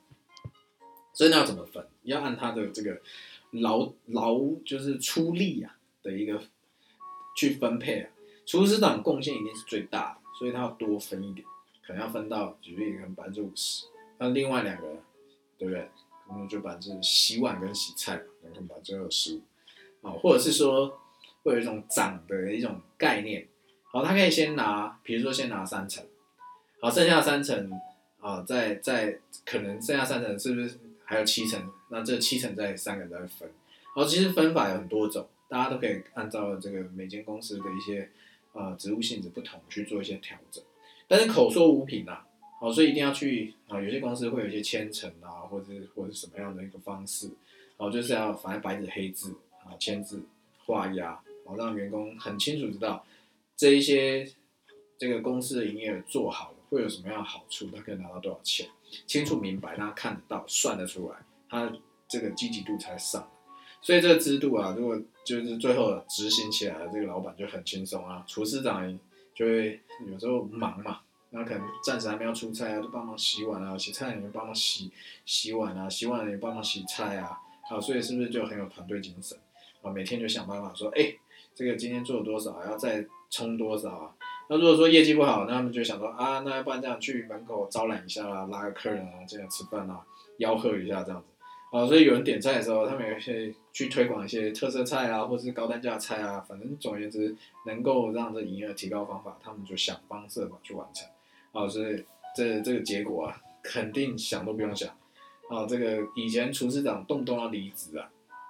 [1.14, 1.86] 所以那要怎么分？
[2.04, 3.02] 要按他的这个
[3.52, 6.42] 劳劳就是出力啊的一个
[7.36, 8.10] 去分配啊。
[8.46, 11.46] 厨师长贡献一定是最大的，所以他要多分一点，
[11.86, 13.86] 可能要分到举例可能百分之五十。
[14.18, 14.88] 那另外两个，
[15.58, 15.90] 对不对？
[16.28, 19.42] 可能就百分之洗碗跟洗菜，可能百分之二十五。
[20.08, 21.00] 啊，或者是说
[21.44, 23.48] 会有一种涨的一种概念。
[23.92, 26.06] 好，他可以先拿，比如说先拿三层，
[26.82, 27.72] 好，剩下三层
[28.20, 30.80] 啊，再再可能剩下三层是不是？
[31.06, 33.52] 还有七层，那这七层在三个人在分，
[33.94, 38.10] 好，其实分法有很多种，大家都可以按照这个每间公司的一些
[38.54, 40.64] 呃职务性质不同去做一些调整，
[41.08, 42.22] 但是口说无凭呐，
[42.60, 47.30] 好，所以一定要去啊，有些公司会有一些签呈啊，或者或者什么样的一个方式，
[47.78, 49.36] 好，就是要反正白纸黑字
[49.66, 50.24] 啊，签字
[50.66, 53.06] 画押，好，让员工很清楚知道
[53.56, 54.26] 这一些
[54.98, 58.68] 这个公司的营业额做好了会有什么样的好处，他可以拿到多少钱。
[59.08, 61.18] 清楚明白，让他看得到、算得出来，
[61.50, 61.72] 他
[62.08, 63.28] 这个积极度才上。
[63.84, 68.24] 所以这个制度啊，如果就是最后执行起来，这个老板就很轻松啊。
[68.26, 68.98] 厨师长
[69.36, 74.92] 就会有时候忙嘛，那可能暂时还没有出菜啊，就帮忙洗碗啊，洗菜的人帮忙洗
[75.26, 77.38] 洗碗啊，洗碗的人帮忙洗菜啊。
[77.70, 79.38] 好，所以是不是就很有团队精神
[79.82, 79.92] 啊？
[79.92, 81.14] 每天就想办法说，哎，
[81.54, 84.16] 这个今天做了多少，要再冲多少啊？
[84.50, 90.02] 那如果说业绩不好，那他们就想说啊，那要不然这样去门口招揽一下啦，拉个客人啊，这样吃饭啊，
[90.40, 91.33] 吆喝一下这样子，
[91.74, 101.10] 啊，所以有人点菜的时候，他们有些去推广一些特色菜啊，或者是高单价菜啊，反正总而言之，能够让这营业额提高方法，他们就想方设法去完成，
[101.52, 102.06] 啊，所以
[102.36, 104.88] 这这个结果啊，肯定想都不用想
[105.50, 105.66] 啊。
[105.68, 108.08] 这个以前厨师长动不动要离职啊，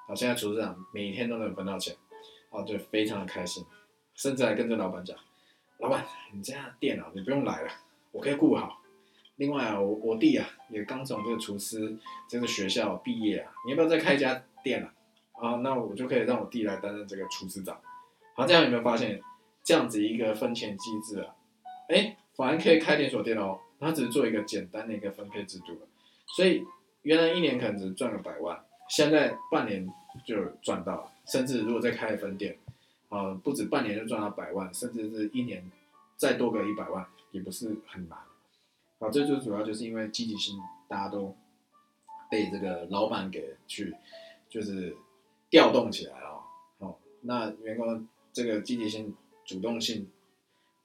[0.09, 1.95] 啊，现在厨师长每天都能分到钱，
[2.49, 3.63] 啊，就非常的开心，
[4.15, 5.17] 甚至还跟着老板讲，
[5.79, 7.71] 老板，你这样店啊，你不用来了，
[8.11, 8.82] 我可以顾好。
[9.37, 14.93] 另外啊，我我弟啊也刚从这个厨师这个学校毕业啊，你要不要再开一家店啊？
[15.33, 17.79] 啊，那我就可以让我弟来担任这个厨师长。
[18.35, 19.21] 好，这样有没有发现
[19.63, 21.35] 这样子一个分钱机制啊？
[21.89, 23.59] 哎，反而可以开连锁店哦。
[23.79, 25.77] 他只是做一个简单的一个分配制度，
[26.25, 26.63] 所以
[27.01, 29.85] 原来一年可能只赚个百万，现在半年
[30.25, 32.57] 就赚到了，甚至如果再开一分店，
[33.09, 35.69] 啊，不止半年就赚到百万，甚至是一年
[36.15, 38.17] 再多个一百万，也不是很难。
[38.99, 41.35] 啊，这就主要就是因为积极性，大家都
[42.31, 43.93] 被这个老板给去
[44.47, 44.95] 就是
[45.49, 46.41] 调动起来了。
[46.77, 49.13] 哦，那员工这个积极性、
[49.45, 50.09] 主动性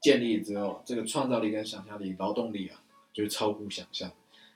[0.00, 4.10] 建立之后，这个创造力跟想象力、劳动力啊，就是超乎想象。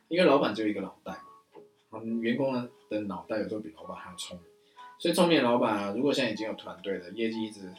[0.09, 4.47] 因为老板只有一个脑袋嘛，嗯，员工呢的脑袋有时候比老板还要聪明。
[4.99, 7.73] 所以聪明的老板啊，如果现在已经有团队了，业绩一直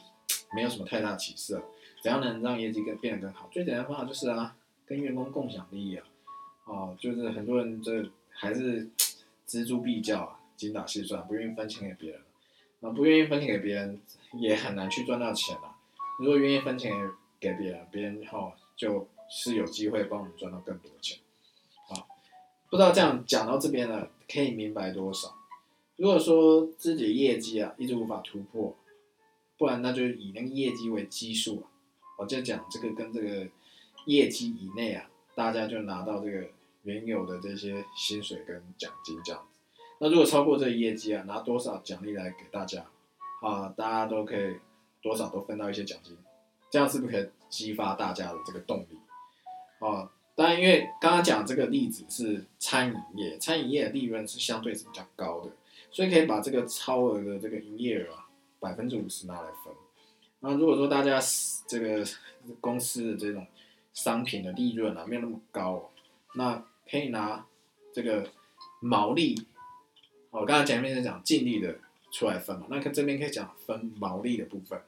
[0.56, 1.62] 没有什么太大起色，
[2.02, 3.50] 怎样能让业绩更变得更好？
[3.52, 4.56] 最简单的方法就是啊。
[4.86, 6.06] 跟员工共享利益啊，
[6.66, 8.90] 哦，就是很多人这还是
[9.48, 12.22] 锱铢必较啊，精打细算，不愿意分钱给别人，
[12.82, 14.02] 啊，不愿意分钱给别人，
[14.34, 15.80] 也很难去赚到钱啊。
[16.20, 16.92] 如果愿意分钱
[17.40, 21.20] 给别人，别人哈就是有机会帮我们赚到更多钱，
[21.90, 22.04] 啊，
[22.70, 25.36] 不知道这样讲到这边呢，可以明白多少？
[25.96, 28.76] 如果说自己业绩啊一直无法突破，
[29.58, 31.70] 不然那就以那个业绩为基数啊，
[32.18, 33.48] 我就讲这个跟这个。
[34.06, 36.48] 业绩以内啊，大家就拿到这个
[36.84, 39.60] 原有的这些薪水跟奖金这样子。
[40.00, 42.86] 那如果超过这个业绩啊，拿多少奖励来给大家
[43.42, 43.74] 啊？
[43.78, 44.58] 大家都可以
[45.02, 46.18] 多少都分到一些奖金，
[46.70, 49.00] 这样是不是可以激发大家的这个动力？
[49.80, 55.52] 啊，当然，因为刚刚讲这个例子是餐饮业，餐饮业的利润是相对是比较高的，
[55.92, 58.28] 所以可以把这个超额的这个营业额啊，
[58.60, 59.74] 百分之五十拿来分。
[60.40, 61.18] 那如果说大家
[61.68, 62.06] 这个
[62.60, 63.46] 公司的这种
[63.94, 65.92] 商品的利润啊没有那么高，
[66.36, 67.46] 那可以拿
[67.94, 68.28] 这个
[68.80, 69.46] 毛利，
[70.32, 71.78] 我刚才前面是讲净利的
[72.12, 74.82] 出来分嘛，那这边可以讲分毛利的部分，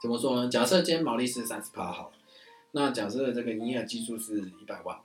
[0.00, 0.48] 怎么说呢？
[0.48, 2.12] 假设今天毛利是三十八好，
[2.72, 4.98] 那假设这个营业基数是一百万，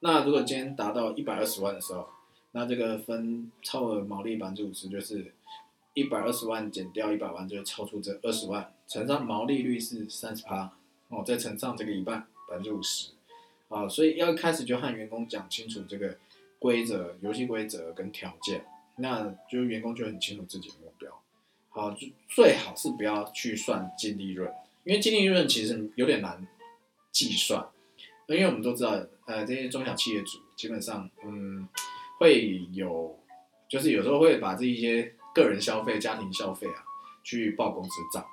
[0.00, 2.08] 那如果今天达到一百二十万的时候，
[2.52, 5.34] 那这个分超额毛利百分之五十，就是
[5.94, 10.72] 一百二十万减掉一百万，就超出这二十万，乘上毛利率是三十八，
[11.08, 12.26] 哦，再乘上这个一半。
[12.48, 13.10] 百分之五十，
[13.68, 16.16] 啊，所以要开始就和员工讲清楚这个
[16.58, 18.64] 规则、游戏规则跟条件，
[18.96, 21.22] 那就员工就很清楚自己的目标。
[21.68, 24.52] 好，就最好是不要去算净利润，
[24.84, 26.46] 因为净利润其实有点难
[27.12, 27.66] 计算。
[28.28, 28.90] 因为我们都知道，
[29.26, 31.68] 呃，这些中小企业主基本上，嗯，
[32.18, 33.18] 会有，
[33.68, 36.84] 就是有时候会把这一些个人消费、家庭消费啊，
[37.22, 38.26] 去报公司账。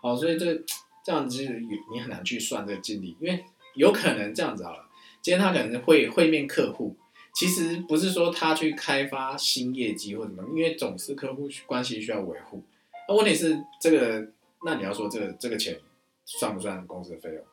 [0.00, 0.62] 好，所以这个。
[1.02, 1.58] 这样子其实
[1.90, 3.42] 你很难去算这个净利，因为
[3.74, 4.88] 有可能这样子好了，
[5.22, 6.96] 今天他可能会会面客户，
[7.34, 12.62] 其实不是说他去开发新业绩或什么，因为总是客户关系需要维护。
[13.08, 14.32] 那问题是这个，
[14.64, 15.78] 那你要说这个这个钱
[16.24, 17.44] 算不算公司的费用？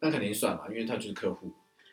[0.00, 1.50] 那肯定算嘛，因为他就是客户。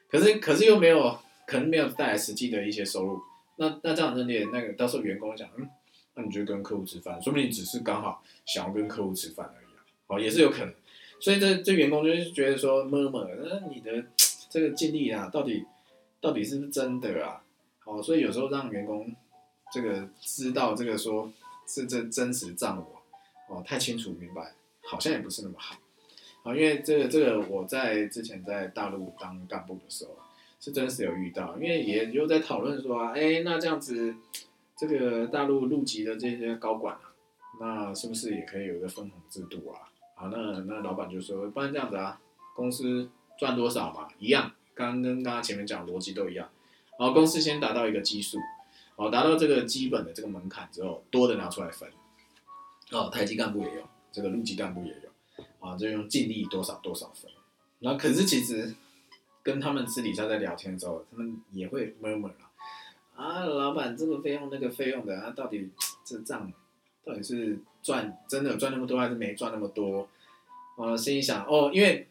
[0.10, 1.18] 可是可是又没有
[1.48, 3.22] 可能没有带来实际的一些收入。
[3.58, 5.70] 那那这样子你那个到时候员工讲，嗯，
[6.16, 10.74] 那你就跟客户吃饭，说不定只是刚好想要跟客户吃饭而已啊，好也是有可能。
[11.24, 14.04] 所以这这员工就是觉得说，么么，那你的
[14.50, 15.66] 这个尽力啊，到底
[16.20, 17.42] 到底是不是真的啊？
[17.80, 19.16] 好，所以有时候让员工
[19.72, 21.32] 这个知道这个说
[21.66, 22.88] 是这真实账务
[23.48, 25.78] 哦，太清楚明白，好像也不是那么好。
[26.44, 30.18] 好，因为这个这个我在之前在大陆当干部的时候，
[30.60, 34.14] 是真实有遇到，因为也有在讨论说啊，哎，那这样子
[34.78, 37.16] 这个大陆陆籍的这些高管啊，
[37.62, 39.88] 那是不是也可以有一个分红制度啊？
[40.32, 42.20] 那那老板就说，不然这样子啊，
[42.56, 46.50] 公司赚多少嘛，一样，刚跟刚刚前面讲逻辑都一样。
[47.00, 48.38] 然后公司先达到一个基数，
[48.96, 51.90] 好，达到这个基本的这个门槛之后，多的拿出来分。
[52.92, 57.32] 哦，台级干部也有，这个陆级干部也有，啊，就用尽力多少多少分。
[57.80, 58.76] 那可是其实
[59.42, 62.52] 跟他们私底下在聊天的时候，他们也会 murmur 啊，
[63.16, 65.72] 啊，老板这个费用那个费用的，啊，到底
[66.04, 66.52] 这账。
[67.06, 70.08] 到底是赚真的赚那么多，还是没赚那么多？
[70.76, 72.08] 我心里想，哦，因为，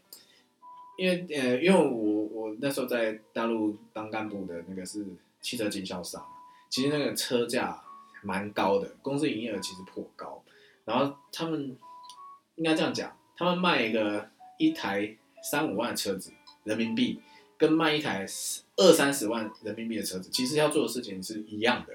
[0.97, 5.05] 因为呃，因为我我那时候在大陆当干部的那个是
[5.41, 6.25] 汽车经销商，
[6.71, 7.83] 其实那个车价
[8.23, 10.43] 蛮高的，公司营业额其实颇高。
[10.85, 11.77] 然后他们
[12.55, 16.33] 应该这样讲，他们卖一个一台三五万的车子
[16.65, 17.21] 人民币，
[17.59, 18.25] 跟卖一台
[18.77, 21.95] 二三十万人民币的车子，其实要做的事情是一样的，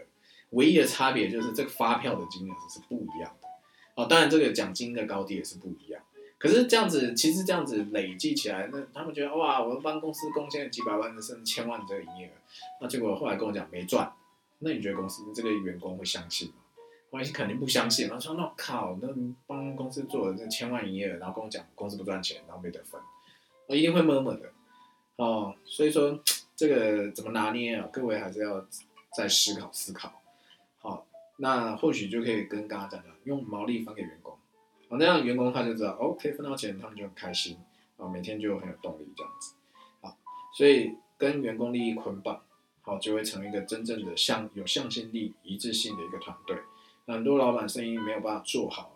[0.49, 3.47] 唯一的差别就是这个发票的金额是不一样的。
[3.95, 6.01] 哦，当然这个奖金的高低也是不一样。
[6.47, 12.31] 可是这样子，其实这样子累计起来，那他们觉得哇，我们帮公司贡献了几百万甚至千万这个营业额，
[12.79, 14.09] 那结果后来跟我讲没赚，
[14.59, 16.53] 那你觉得公司这个员工会相信吗？
[17.09, 19.09] 关系肯定不相信，他说那靠，那
[19.45, 23.01] 帮公司做了这千万营业额，然后跟我讲公司不赚钱，然后没得分，
[23.67, 24.49] 我一定会默默的。
[25.17, 26.17] 哦，所以说
[26.55, 27.89] 这个怎么拿捏啊？
[27.91, 28.65] 各位还是要
[29.13, 30.21] 再思考思考。
[30.79, 31.05] 好，
[31.37, 34.26] 那或许就可以跟刚刚讲的，用毛利分给员工。
[34.89, 37.57] 啊，那样员工他就知道，哦，可以分到钱，他们就很开心，
[37.97, 39.53] 啊，每天就很有动力这样子，
[40.01, 40.17] 好，
[40.53, 42.41] 所以跟员工利益捆绑，
[42.81, 46.57] 好，就会成为一个真正的向有向心力、一致性的一个团队。
[47.05, 48.93] 很多老板生意没有办法做好，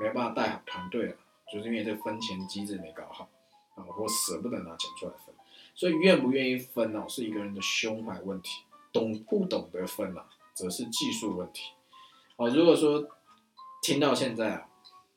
[0.00, 1.16] 没有办法带好团队啊，
[1.52, 3.28] 就是因为这分钱机制没搞好，
[3.74, 5.34] 啊，或舍不得拿钱出来分，
[5.74, 11.72] 所以愿不愿意分哦，是一个人的胸怀问题，懂不懂得分啊，则是技术问题。
[12.36, 13.06] 好，如果说
[13.82, 14.68] 听到现在啊。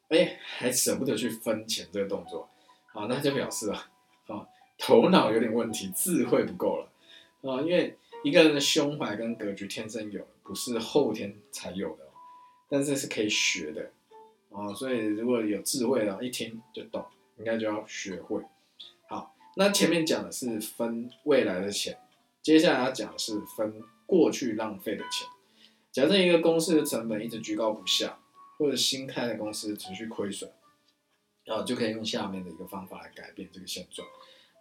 [0.09, 2.49] 哎，还舍不得去分钱这个动作，
[2.87, 3.91] 好，那就表示啊，
[4.25, 6.89] 啊，头脑有点问题，智慧不够了，
[7.43, 12.07] 啊，因为一个人的胸怀跟格局天生有，不是后天才有的，
[12.67, 13.91] 但是是可以学的，
[14.51, 17.05] 啊，所以如果有智慧的，一听就懂，
[17.37, 18.41] 应该就要学会。
[19.07, 21.99] 好，那前面讲的是分未来的钱，
[22.41, 25.27] 接下来要讲的是分过去浪费的钱。
[25.91, 28.18] 假设一个公司的成本一直居高不下。
[28.59, 30.51] 或者新开的公司持续亏损，
[31.45, 34.05] 然后就可以用下面的一个方法来改变这个现状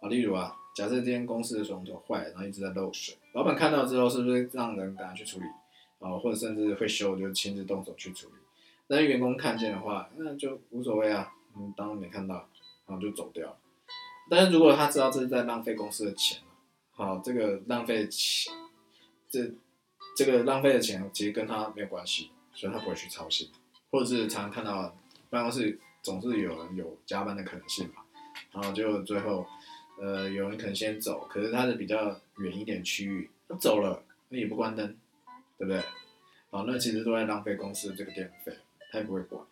[0.01, 0.07] 啊。
[0.07, 5.45] 例如啊，假设这间公司的水龙头坏了，然后一直在漏水，老板看到之后是不是让人赶快去处理
[5.99, 6.17] 啊？
[6.17, 8.35] 或者甚至会修，就亲自动手去处理。
[8.87, 12.47] 那员工看见的话，那就无所谓啊，嗯，当没看到，
[12.87, 13.59] 然后就走掉。
[14.29, 16.39] 但是如果他知道这是在浪费公司的钱
[16.91, 18.53] 好，这个浪费钱，
[19.29, 19.51] 这
[20.15, 23.49] 这个浪费的钱其实跟他没有关系，所以他不会去操心。
[23.91, 24.95] 或者是常常看到
[25.29, 28.01] 办公室总是有人有加班的可能性嘛，
[28.51, 29.45] 然后就最后，
[29.99, 34.95] 呃，有人可能先走，可是他的比较远一点区域，他走了，那也不关灯，
[35.57, 35.81] 对不对？
[36.49, 38.57] 好，那其实都在浪费公司的这个电费，
[38.91, 39.43] 他也不会管，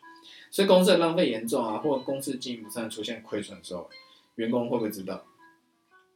[0.49, 3.89] 所以公司的浪费严重啊，或公司经营不善出现亏损的时候，
[4.35, 5.25] 员工会不会知道？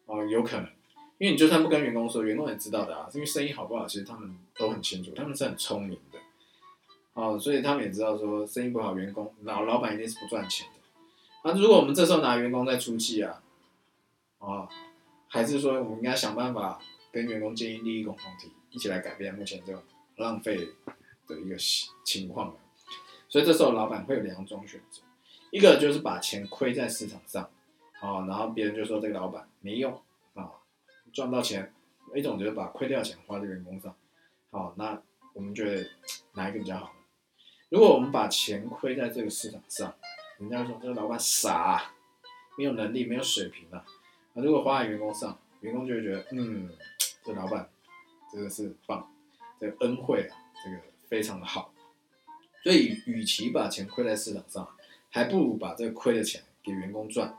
[0.06, 0.66] 哦，有可能，
[1.18, 6.00] 因为你就算不跟员工说，员工也知道的啊，因为生意好不好，其实他们都很清楚，他们是很聪明。
[7.14, 10.74] 哦，所以他们也知道说生意不好，员工老老板一定是不赚钱的。
[11.44, 13.44] 那如果我们这时候拿员工在出气啊，
[14.40, 14.70] 啊，
[15.28, 16.80] 还是说我们应该想办法
[17.12, 19.82] 跟员工建立利益共同体，一起来改变目前这种
[20.16, 20.56] 浪费
[21.28, 21.58] 的一个
[22.06, 22.56] 情况
[23.28, 25.02] 所以这时候老板会有两种选择，
[25.52, 27.44] 一个就是把钱亏在市场上，
[28.00, 29.92] 啊，然后别人就说这个老板没用
[30.34, 30.52] 啊，
[31.12, 31.66] 赚不到钱；
[32.16, 33.94] 一种就是把亏掉钱花在员工上，
[34.50, 35.02] 好，那
[35.34, 35.90] 我们觉得
[36.34, 36.94] 哪一个比较好？
[37.72, 39.96] 如果我们把钱亏在这个市场上，
[40.40, 41.94] 人家说这个老板傻，
[42.58, 43.82] 没有能力，没有水平啊。
[44.34, 46.70] 那如果花在员工上，员工就会觉得，嗯，
[47.24, 47.70] 这老板
[48.30, 49.10] 真的是棒，
[49.58, 51.74] 这个恩惠啊，这个非常的好。
[52.62, 54.68] 所以，与其把钱亏在市场上，
[55.10, 57.38] 还不如把这个亏的钱给员工赚。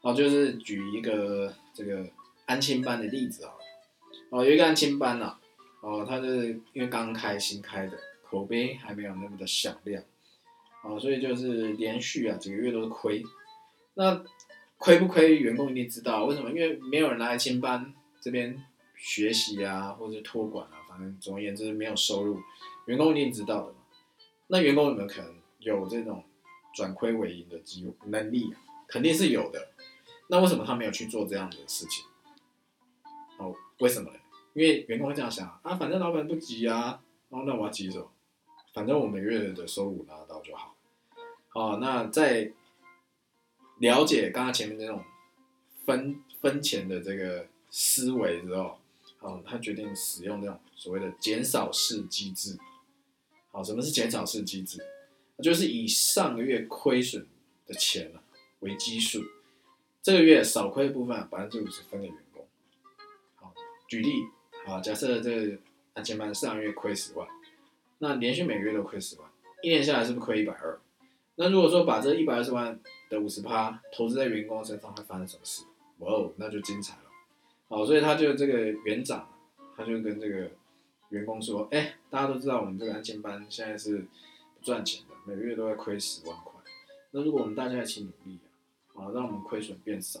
[0.00, 2.04] 哦，就是举一个这个
[2.46, 3.52] 安亲班的例子啊。
[4.30, 5.38] 哦，有一个安亲班呐，
[5.80, 7.96] 哦，他是因为刚开新开的。
[8.34, 10.02] 口碑还没有那么的响亮，
[10.82, 13.22] 啊，所以就是连续啊几个月都是亏。
[13.94, 14.24] 那
[14.76, 16.24] 亏不亏，员工一定知道。
[16.24, 16.50] 为什么？
[16.50, 18.62] 因为没有人来清班这边
[18.96, 22.38] 学习啊，或者托管啊，反正总而言之没有收入，
[22.86, 23.78] 员工一定知道的嘛。
[24.48, 26.24] 那员工有没有可能有这种
[26.74, 28.52] 转亏为盈的机能力？
[28.86, 29.68] 肯定是有的。
[30.28, 32.04] 那为什么他没有去做这样的事情？
[33.38, 34.18] 哦，为什么呢？
[34.52, 38.10] 因为员工会这样想啊，反正老板不急啊，哦，那我要急什么？
[38.74, 40.74] 反正我每月的收入拿到就好，
[41.54, 42.52] 哦，那在
[43.78, 45.00] 了解刚刚前面那种
[45.86, 48.80] 分分钱的这个思维之后，
[49.20, 52.58] 哦，他决定使用这种所谓的减少式机制。
[53.52, 54.84] 好，什么是减少式机制？
[55.40, 57.24] 就是以上个月亏损
[57.68, 58.18] 的钱啊
[58.58, 59.22] 为基数，
[60.02, 62.44] 这个月少亏的部分百分之五十分给员工。
[63.36, 63.54] 好，
[63.86, 64.24] 举例，
[64.66, 65.58] 好，假设这个
[65.94, 67.28] 他前班上个月亏十万。
[68.04, 69.26] 那连续每个月都亏十万，
[69.62, 70.78] 一年下来是不是亏一百二？
[71.36, 72.78] 那如果说把这一百二十万
[73.08, 75.64] 的五十趴投资在员工身上，会发生什么事？
[76.00, 77.04] 哇哦，那就精彩了。
[77.66, 79.26] 好，所以他就这个园长，
[79.74, 80.50] 他就跟这个
[81.08, 86.60] 员工说：，哎，大家都知道我们这个安监班现在是不赚钱的，每个月都会亏十万块。
[87.10, 88.38] 那如果我们大家一起努力
[88.92, 90.20] 啊，啊，让我们亏损变少，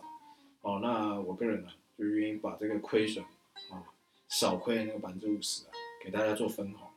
[0.62, 1.68] 哦，那我个人呢
[1.98, 3.22] 就愿意把这个亏损
[3.70, 3.84] 啊
[4.28, 5.70] 少亏那个百分之五十啊，
[6.02, 6.88] 给大家做分红。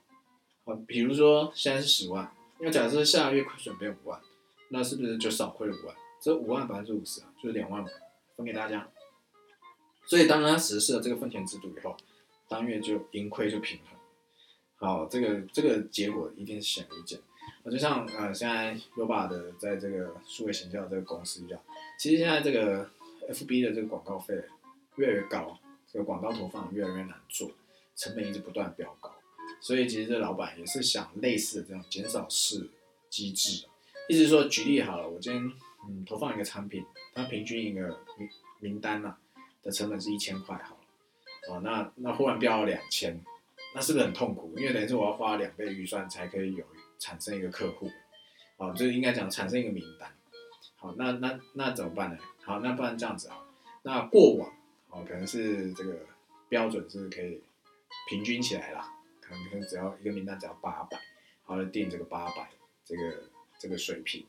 [0.67, 4.21] 啊，比如说现在是十万，那假设下个月亏损变五万，
[4.69, 5.95] 那是不是就少亏了五万？
[6.21, 7.87] 这五万百分之五十啊，就是两万五，
[8.35, 8.89] 分给大家。
[10.05, 11.95] 所以当他实施了这个分钱制度以后，
[12.47, 13.97] 当月就盈亏就平衡。
[14.75, 17.19] 好，这个这个结果一定是显而易见。
[17.63, 21.59] 我就像呃，现在优爸的在这个数位形象这个公司一样，
[21.99, 22.89] 其实现在这个
[23.29, 24.41] FB 的这个广告费
[24.95, 25.57] 越来越高，
[25.91, 27.51] 这个广告投放越来越难做，
[27.95, 29.13] 成本一直不断飙高。
[29.59, 32.69] 所以其实这老板也是想类似的这种减少式
[33.09, 33.65] 机制，
[34.07, 35.51] 意思说，举例好了，我今天
[35.87, 38.29] 嗯投放一个产品，它平均一个名
[38.59, 39.17] 名单呐
[39.63, 43.19] 的成本是一千块好了，哦，那那忽然飙到两千，
[43.73, 44.53] 那是不是很痛苦？
[44.57, 46.65] 因为等于是我要花两倍预算才可以有
[46.99, 47.89] 产生一个客户，
[48.57, 50.11] 哦，就应该讲产生一个名单。
[50.75, 52.17] 好，那那那怎么办呢？
[52.43, 53.43] 好，那不然这样子啊，
[53.81, 54.49] 那过往
[54.89, 55.99] 哦可能是这个
[56.49, 57.41] 标准是可以
[58.09, 58.93] 平均起来啦。
[59.27, 60.99] 可能只要一个名单只要八百，
[61.43, 62.49] 好，就定这个八百
[62.85, 63.23] 这个
[63.59, 64.25] 这个水平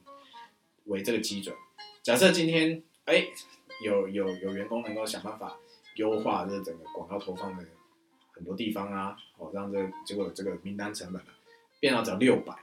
[0.86, 1.54] 为这个基准。
[2.02, 3.26] 假设今天哎
[3.84, 5.58] 有有有员工能够想办法
[5.96, 7.64] 优化这整个广告投放的
[8.32, 11.28] 很多地方啊，哦让这结果这个名单成本啊
[11.80, 12.56] 变到只要六百，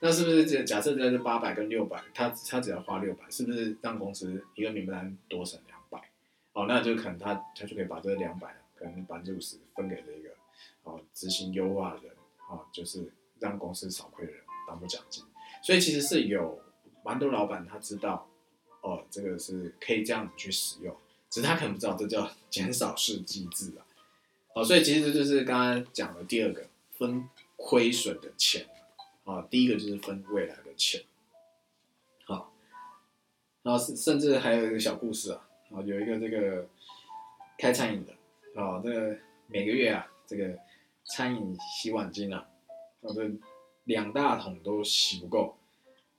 [0.00, 6.10] 那是不是这假设在这八百跟六百，他他只要花六百，是不是让公司一个名单多省两百？
[6.52, 10.35] 哦，那就可能他他就可以把这两百可能百分之五十分给这个。
[11.16, 12.12] 执行优化的人，
[12.46, 15.24] 啊，就是让公司少亏的人当做奖金，
[15.62, 16.60] 所以其实是有
[17.02, 18.28] 蛮多老板他知道，
[18.82, 20.94] 哦，这个是可以这样子去使用，
[21.30, 23.86] 只是他可能不知道这叫 减少式机制啊。
[24.54, 28.68] 哦，所以其实就是刚刚讲的第二个分亏损的钱，
[29.24, 31.02] 啊，第一个就是分未来的钱，
[32.26, 32.52] 好，
[33.62, 36.68] 然后甚甚至还有一个小故事啊，啊，有一个这个
[37.56, 38.12] 开餐饮的，
[38.60, 40.58] 啊，这个每个月啊，这个。
[41.06, 42.46] 餐饮洗碗巾啊，
[43.00, 43.30] 我这
[43.84, 45.56] 两大桶都洗不够。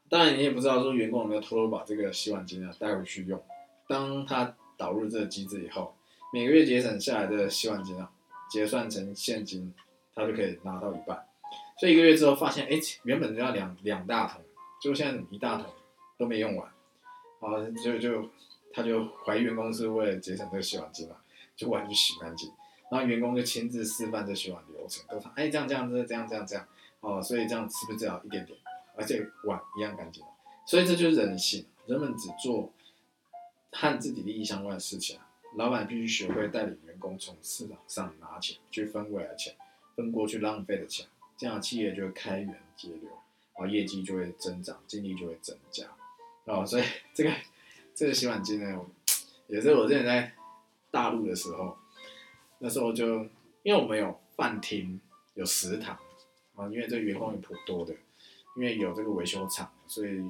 [0.10, 3.44] 当然你也不知道说员工有没有偷偷把这个洗碗巾啊带回去用。
[3.88, 5.96] 当他导入这个机制以后，
[6.32, 8.12] 每个月节省下来的洗碗巾啊，
[8.50, 9.74] 结算成现金，
[10.16, 11.26] 他就可以拿到一半。
[11.80, 14.42] 所以一个月之后发现，哎，原本要两两大桶，
[14.82, 15.66] 就现在一大桶
[16.18, 16.68] 都没用完。
[17.40, 18.30] 啊，就就
[18.74, 21.18] 他就怀疑员工是为了节省这个洗碗巾嘛，
[21.56, 22.52] 就完全洗干净。
[22.90, 26.66] 然后员工就亲自示范这洗碗流程，都说：“哎，这样这样这样这样这样
[27.02, 28.58] 哦，所以这样是不是只要一点点，
[28.96, 30.24] 而且碗一样干净？
[30.66, 32.72] 所以这就是人性，人们只做
[33.72, 35.28] 和自己利益相关的事情啊。
[35.58, 39.54] 老板必须学会带领员工从市场上拿钱，去分未来钱，
[39.96, 41.06] 分过去浪费的钱，
[41.38, 43.10] 这样企业就会开源节流，
[43.56, 45.86] 啊，业绩就会增长，精力就会增加。
[46.46, 46.84] 哦，所以
[47.14, 47.32] 这个
[47.94, 48.80] 这个洗碗机呢，
[49.48, 50.32] 也是我之前在
[50.90, 51.78] 大陆的时候。
[52.60, 53.24] 那时候就，
[53.64, 55.00] 因为我们有饭厅，
[55.36, 55.96] 有食堂，
[56.56, 57.94] 啊，因为这员工也颇多的，
[58.56, 60.24] 因为有这个维修厂，所以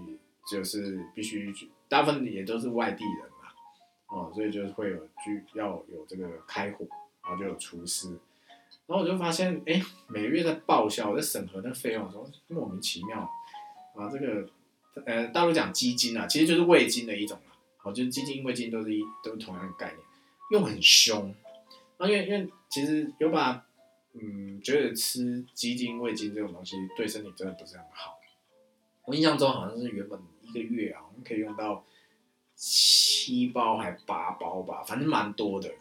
[0.50, 1.54] 就是必须，
[1.88, 3.50] 大部分也都是外地人嘛，
[4.08, 6.86] 哦，所以就是会有居要有这个开火，
[7.24, 8.10] 然后就有厨师，
[8.88, 13.22] 然后我就发现，哎，每个月在报销，我在审核那费用的时候莫名其妙，
[13.96, 14.50] 啊，这个，
[15.06, 17.40] 呃，大陆讲基金啊，其实就是味精的一种
[17.78, 20.00] 啊，就是基金、味精都是一都是同样的概念，
[20.52, 21.34] 用很凶。
[22.00, 23.66] 那因为因为其实有把，
[24.14, 28.20] 嗯，觉得吃鸡精、味精这种东西对身体真的不是很好。
[29.06, 31.86] 我印象中好像是原本一个月啊，我们可以用到
[32.56, 35.72] 七包还八包吧，反正蛮多的。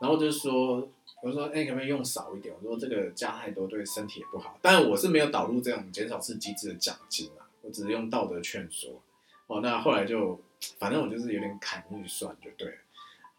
[0.00, 0.90] 然后就是说，
[1.22, 2.54] 我说哎，可不可以用少一点？
[2.60, 4.58] 我说这个加太多对身体也不好。
[4.60, 9.00] 但是我是没有导入这种减少式机制的奖金啊，我只是用道德劝说。
[9.46, 10.40] 哦，那后来就
[10.78, 12.78] 反正我就是有点砍预算就对了。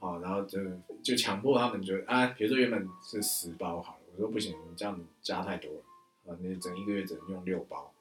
[0.01, 0.59] 哦，然后就
[1.03, 7.93] 就强迫他们就啊，比如说原本是十包好了，我说不行，这样加太多了，啊，你整一个月只能用六包，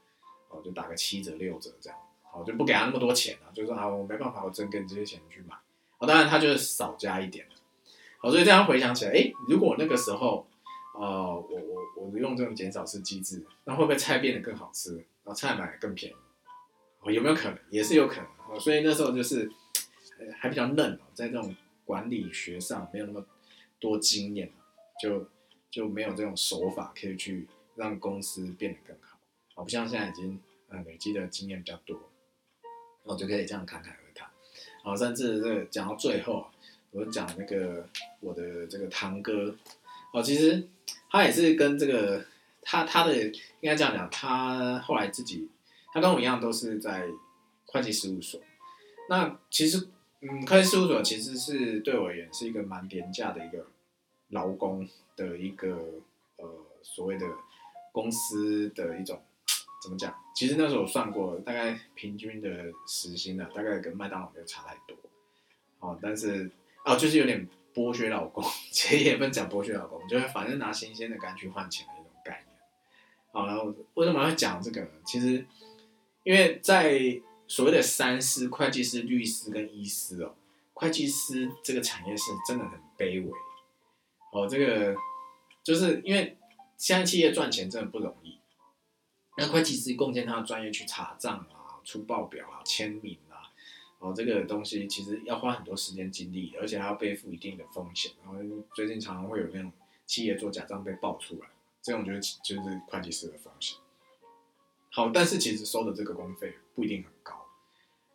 [0.48, 5.55] 哦，就打个七折六折这样，好，就不给他那么多钱了，就说啊，我没办法，我真跟这些钱去买，
[5.98, 7.46] 哦，当然他就是少加一点
[8.16, 10.46] 好，所以这样回想起来，哎，如果那个时候，
[10.94, 16.16] 呃，我我我用这种减少式机制，那会不会菜变得更好吃，然后菜买更便宜？
[17.01, 17.59] 哦，有没有可能？
[17.68, 19.51] 也是有可能，哦，所以那时候就是
[20.38, 21.55] 还比较嫩哦，在这种。
[21.91, 23.26] 管理学上没有那么
[23.80, 24.53] 多经验，
[25.03, 25.26] 就
[25.68, 29.18] 就没有这种手法可以去让公司变得更好。
[29.57, 31.99] 我，不像现在已经呃累积的经验比较多，
[33.03, 34.30] 我就可以这样侃侃而谈。
[34.84, 36.47] 好，甚至这个讲到最后，
[36.93, 37.84] 我讲那个
[38.20, 39.57] 我的这个堂哥，
[40.12, 40.68] 哦，其实
[41.11, 42.24] 他也是跟这个
[42.62, 43.32] 他他的应
[43.62, 45.49] 该这样讲，他后来自己
[45.93, 47.09] 他跟我一样都是在
[47.66, 48.41] 会计事务所。
[49.09, 49.88] 那其实。
[50.20, 53.66] 嗯，会计事务所其实是对我而言是一个蛮廉价的一个
[54.28, 56.02] 劳工的一个
[56.36, 56.46] 呃
[56.82, 57.26] 所谓的
[57.90, 59.22] 公司的一种
[59.82, 60.14] 怎么讲？
[60.34, 64.96] 其实那时候我算过，大概平均的时薪呢，大概跟麦当劳没有差太多。
[65.78, 66.50] 哦，但是
[66.84, 72.58] 哦，就是有点剥削劳工， 其实也不能讲剥削劳工，就是反正拿新鲜的肝去换钱的那种概念。
[73.32, 74.90] 好，然后为什么要讲这个呢？
[75.06, 75.46] 其实
[76.24, 76.92] 因为在
[77.51, 80.36] 所谓的三师、会计师、律师跟医师哦，
[80.72, 83.32] 会计师这个产业是真的很卑微。
[84.32, 84.94] 哦，这个
[85.64, 86.38] 就是因为
[86.76, 88.38] 现在企业赚钱真的不容易。
[89.36, 93.51] 那会计师贡献他的专业去查账啊、出报表啊、签名啊，
[93.98, 98.12] 哦，这个东西其实要花很多时间精力，而且还要背负一定的风险。
[98.22, 98.38] 然后
[98.76, 99.72] 最近常常会有那种
[100.07, 101.48] 企业做假账被爆出来，
[101.82, 103.76] 这种就是就是会计师的风险。
[104.92, 107.11] 好，但是其实收的这个工费不一定很。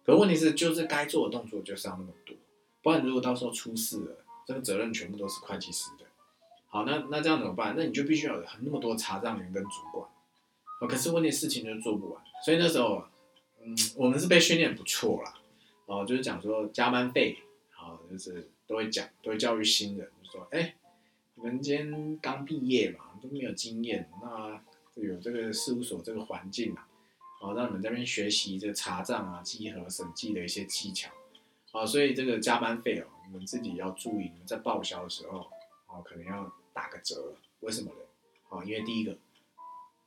[0.06, 2.36] 可问题是，就是该做的动作就是要那么多，
[2.84, 6.06] 不然如果到时候出事了，这个责任全部都是会计师的。
[6.68, 7.74] 好，那那这样怎么办？
[7.76, 10.08] 那你就必须要有那么多查账员跟主管。
[10.82, 13.04] 哦，可是问题事情就做不完，所以那时候，
[13.64, 15.34] 嗯，我们是被训练不错啦。
[15.86, 17.38] 哦，就是讲说加班费，
[17.72, 20.76] 好，就是都会讲，都会教育新人，就说，哎，
[21.36, 24.62] 你们今天刚毕业嘛，都没有经验，那
[25.02, 26.88] 有这个事务所这个环境啊，
[27.42, 31.12] 哦，让你们这边学习这个查账啊、稽核、审计的一些技巧，
[31.72, 35.50] 哦，所以这个加班费哦，你们自己要注意，你们在报销的时候，
[35.88, 37.98] 哦，可能要打个折，为什么呢？
[38.50, 39.18] 哦，因为第一个。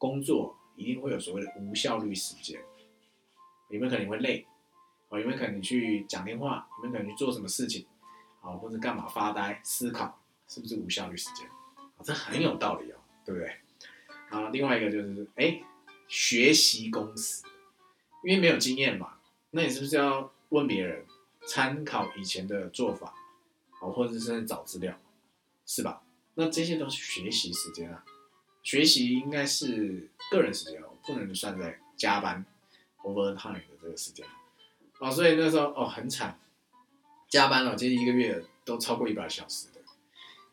[0.01, 2.61] 工作一定会有所谓的无效率时间，
[3.69, 4.47] 有没有可能会累？
[5.09, 6.69] 哦，有没有可能去讲电话？
[6.77, 7.85] 有没有可能去做什么事情？
[8.41, 10.23] 啊，或者干嘛发呆思考？
[10.47, 11.45] 是不是无效率时间？
[11.49, 13.53] 啊，这很有道理哦，对不对？
[14.31, 15.61] 啊，另外一个就是，哎，
[16.09, 17.45] 学习公司，
[18.25, 19.19] 因为没有经验嘛，
[19.51, 21.05] 那你是不是要问别人，
[21.47, 23.15] 参考以前的做法，
[23.81, 24.99] 哦，或者是找资料，
[25.67, 26.03] 是吧？
[26.35, 28.05] 那这些都是学习时间啊。
[28.63, 32.45] 学习应该是个人时间哦，不能算在加班
[33.03, 34.27] overtime 的这个时间
[34.99, 36.39] 哦，所以那时候哦很惨，
[37.29, 39.81] 加班了，其实一个月都超过一百小时的，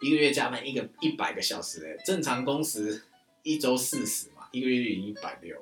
[0.01, 3.03] 一个月加班一个一百个小时哎，正常工时
[3.43, 5.62] 一周四十，一个月就已经一百六，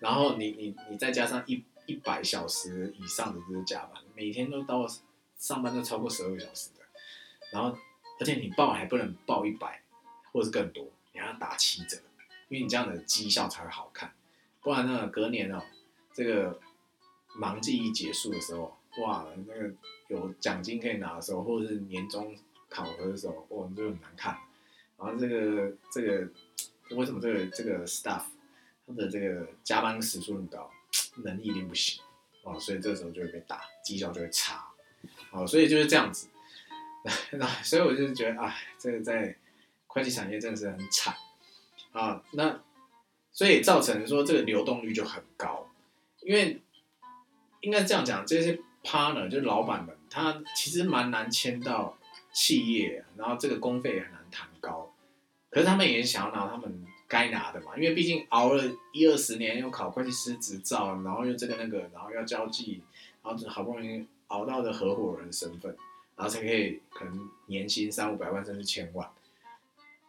[0.00, 4.86] 然后你你你再加上一一百小时以上的这个加班，每天都到
[5.38, 6.80] 上班都超过十二个小时的，
[7.52, 7.76] 然后
[8.18, 9.82] 而且你报还不能报一百
[10.32, 10.88] 或者是更多。
[11.12, 11.96] 你要打七折，
[12.48, 14.12] 因为你这样的绩效才会好看，
[14.62, 15.62] 不然呢，隔年哦，
[16.12, 16.58] 这个
[17.36, 19.72] 忙季一结束的时候，哇，那个
[20.08, 22.34] 有奖金可以拿的时候，或者是年终
[22.68, 24.36] 考核的时候，哇，就很难看。
[24.98, 26.28] 然后这个这个
[26.90, 28.22] 为什么这个这个 staff
[28.86, 30.70] 他的这个加班时数那么高，
[31.24, 32.02] 能力一定不行
[32.42, 34.66] 哦，所以这时候就会被打，绩效就会差。
[35.30, 36.28] 哦，所以就是这样子。
[37.32, 39.36] 那所以我就觉得，哎，这个在。
[39.86, 41.14] 会计产业真的是很惨
[41.92, 42.60] 啊，那
[43.30, 45.70] 所以造成说这个流动率就很高，
[46.22, 46.60] 因为
[47.60, 51.96] 应该这样讲，这些 partner 就是老板们，他其实蛮难签到
[52.32, 54.23] 企业，然后这个工费也很难，
[55.54, 62.82] 可是他们也想要拿他们该拿的嘛，因为毕竟熬了一二十年，又考会计师执照，然后又这个那个，然后要交际，
[63.22, 65.76] 然后就好不容易熬到的合伙人身份，
[66.16, 69.08] 然后才可以可能年薪三五百万甚至千万。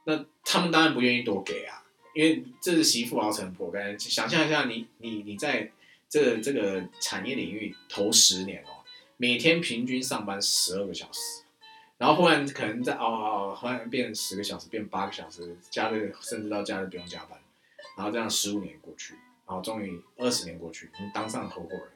[0.06, 1.86] 那他们当然不愿意多给啊，
[2.16, 3.70] 因为这是媳妇熬成婆。
[3.70, 5.72] 干，想象一下，你你你在
[6.10, 8.82] 这这个产业领域头十年哦，
[9.18, 11.44] 每天平均上班十二个小时，
[11.98, 17.40] 然后忽然可能在熬熬熬，忽然变十个小时，变八个小时，假日甚至到假日不用加班，
[17.96, 19.14] 然后这样十五年过去，
[19.48, 21.90] 然后终于二十年过去，你当上合伙人，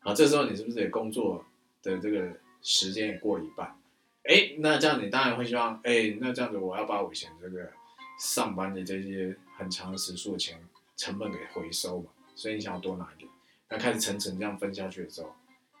[0.00, 1.44] 然后这时候你是不是也工作
[1.82, 2.32] 的这个
[2.62, 3.76] 时间也过了一半？
[4.24, 7.70] 哎，那这样你当然会希望，哎，那这样子我要把我以前这个
[8.18, 10.58] 上班的这些很长时数的钱
[10.96, 13.30] 成本给回收嘛，所以你想要多拿一点，
[13.68, 15.32] 那开始层层这样分下去的时候，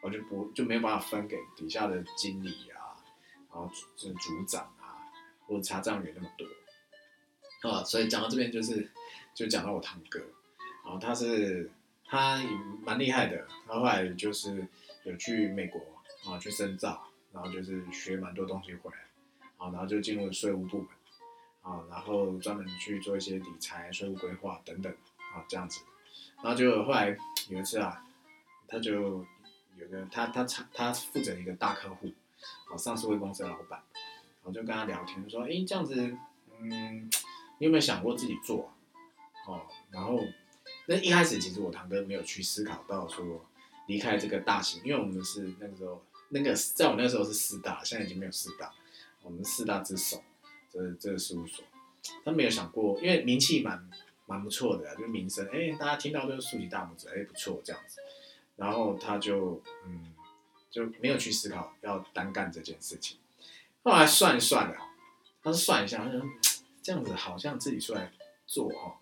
[0.02, 2.75] 我就不就没有办法分给底下的经理啊，
[3.56, 5.08] 然后这组长啊，
[5.46, 8.90] 或者查账员那么多，啊，所以讲到这边就是
[9.34, 10.20] 就讲到我堂哥，
[10.84, 11.70] 然后他是
[12.04, 12.42] 他
[12.82, 14.66] 蛮厉害的，他后来就是
[15.04, 15.80] 有去美国
[16.30, 17.02] 啊去深造。
[17.32, 18.96] 然后就是学蛮多东西回来，
[19.58, 20.88] 啊，然后就进入了税务部门，
[21.60, 24.90] 啊，然后专门去做一些理财、税务规划等等，
[25.34, 25.82] 啊，这样子，
[26.42, 27.14] 然后就后来
[27.50, 28.02] 有一次啊，
[28.66, 29.26] 他就
[29.76, 32.10] 有个他他他他负责一个大客户，
[32.68, 33.82] 好，上市公司的老板，
[34.42, 35.94] 我就跟他聊天说，哎，这样子，
[36.60, 37.10] 嗯，
[37.58, 38.72] 你有没有想过自己做？
[39.46, 40.20] 哦，然后
[40.86, 43.46] 那一开始其实我堂哥没有去思考到说
[43.86, 46.02] 离开这个大型，因为我们是那个时候。
[46.28, 48.74] 那个在我那时候是四大，现在已经没有四大，
[49.22, 50.20] 我们四大之首，
[50.68, 51.64] 这这个事务所，
[52.24, 53.88] 他没有想过，因为名气蛮
[54.26, 58.00] 蛮不错的，就是名声，哎，大家听到都是竖起大拇指，哎，不错这样子，
[58.56, 60.12] 然后他就嗯
[60.76, 63.16] 就没有去思考要单干这件事情，
[63.82, 64.76] 后来算一算了，
[65.42, 66.20] 他说算一下，他说
[66.82, 68.12] 这样子好像自己出来
[68.46, 68.92] 做哦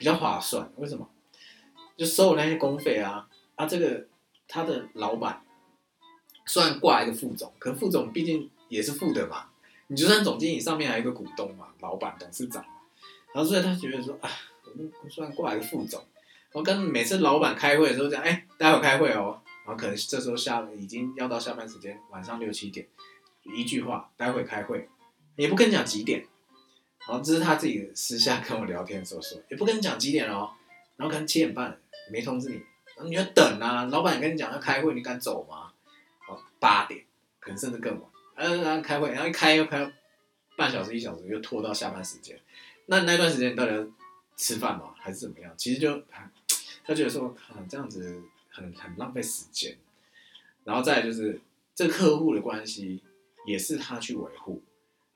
[0.00, 1.08] 比较划算，为什么？
[1.96, 4.08] 就收那些公费啊，啊，这个
[4.48, 5.44] 他的老板
[6.44, 9.50] 虽然挂一个副总，可副总毕竟也是副的嘛，
[9.86, 12.80] 你就算总经理上面还有一个股东嘛，老板、董事长嘛，
[13.32, 14.28] 然后所以他觉得说啊，
[14.64, 16.04] 我们虽然挂一个副总，
[16.50, 22.86] 我跟每次老板开会的时候讲，哎，待会开会哦，然后可能这时候下已经要到下班时间，晚上六七点，
[23.42, 24.88] 一句话，待会开会，
[25.34, 26.24] 也不跟你讲几点，
[27.06, 30.52] 然后这是他自己私下跟我聊天的时候说，也不跟你讲几点哦，
[30.96, 31.78] 然后可能七点半。
[32.08, 32.62] 没通知你，
[33.08, 33.86] 你要等啊！
[33.86, 35.72] 老板跟你讲要开会，你敢走吗？
[36.24, 37.04] 好，八点，
[37.40, 38.08] 可能甚至更晚。
[38.36, 39.92] 嗯，然后开会，然后一开又开
[40.56, 42.38] 半小时一小时，又拖到下班时间。
[42.86, 43.84] 那那段时间你到底要
[44.36, 44.94] 吃饭吗？
[45.00, 45.52] 还是怎么样？
[45.56, 46.00] 其实就
[46.84, 48.22] 他觉得说，啊，这样子
[48.56, 49.76] 很很浪费时间。
[50.64, 51.40] 然后再就是
[51.74, 53.02] 这客户的关系
[53.46, 54.62] 也是他去维护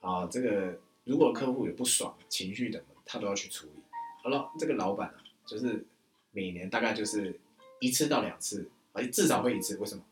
[0.00, 0.26] 啊。
[0.26, 3.82] 这个如果客户有不爽情绪的，他都要去处理。
[4.22, 5.16] 好了，这个老板啊，
[5.46, 5.84] 就是。
[6.32, 7.40] 每年大概就是
[7.80, 9.76] 一次到两次，而至少会一次。
[9.78, 10.04] 为什么？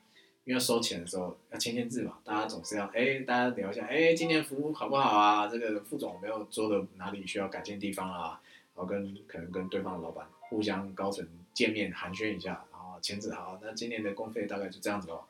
[0.43, 5.47] 因为收钱的时候要签签字嘛，大家总是要哎，大家聊一下，哎，今年服务好不好啊？
[5.47, 8.41] 这个副总有没有做的哪里需要改进地方啊？
[8.75, 11.25] 然后跟可能跟对方的老板互相高层
[11.55, 12.65] 见面寒暄一下，
[13.01, 15.25] 签字好，那今年的工费大概就这样子哦，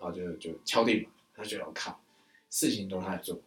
[0.00, 1.10] 然后就就敲定嘛。
[1.34, 2.00] 他觉得我靠，
[2.50, 3.40] 事情都他在做，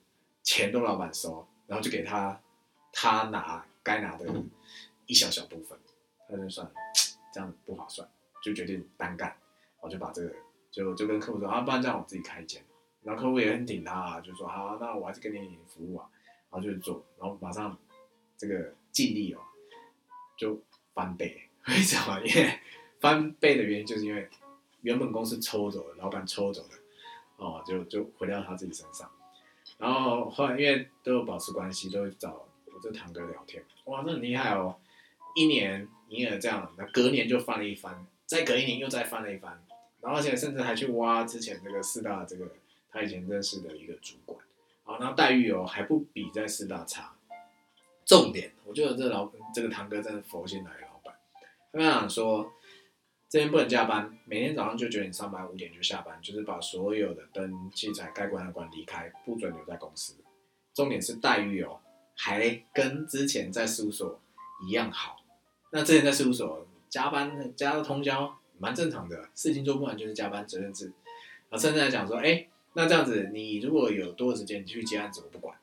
[0.43, 2.41] 钱都老板收，然后就给他
[2.93, 4.26] 他拿该拿的
[5.05, 5.78] 一小小部分。
[6.30, 6.72] 他就算
[7.34, 8.07] 这样不划算，
[8.41, 9.36] 就决定单干，
[9.82, 10.34] 我就把这个
[10.72, 12.64] 就就跟客户说啊，不然这样我自己开一间。
[13.03, 16.07] 然后客户也很顶他，啊就说好，那我还是给你服务啊，
[16.49, 17.78] 然后就做，然后马上
[18.38, 19.41] 这个尽力哦
[20.38, 20.62] 就
[20.93, 21.49] 翻倍。
[21.68, 22.20] 为什么？
[22.22, 22.59] 因为
[23.02, 24.30] 翻倍的原因就是因为
[24.82, 26.70] 原本公司抽走了，老板抽走了，
[27.36, 29.12] 哦，就就回到他自己身上。
[29.78, 34.78] 然后后来因为都有保持关系，都会找我这堂哥聊天，哇，这很厉害哦，
[35.36, 35.89] 一年。
[36.12, 39.66] 营业额这样，那隔年就翻了一番，再隔一年又再翻了一番，
[40.02, 42.52] 然后而且甚至还去挖之前这个四大这个
[42.91, 44.38] 他以前认识的一个主管，
[44.84, 47.16] 好，那待遇哦还不比在四大差。
[48.04, 51.16] 重点，我觉得这老这个堂哥真的佛心来的老板，
[51.72, 52.52] 他跟讲说
[53.32, 60.15] 这边不能加班，每天早上就九点上班，五点就下班，就是把所有的灯器材该关的关，离开，不准留在公司。
[60.73, 61.79] 重点是待遇哦，
[62.17, 64.19] 还跟之前在事务所
[64.67, 65.23] 一样好。
[65.69, 70.91] 那之前在事务所加班加到通宵，蛮正常的，事情做不完就是加班责任制。
[71.49, 75.57] 啊，甚至来讲说，哎，那这样子你如果有多的时间，你去接案子我不管。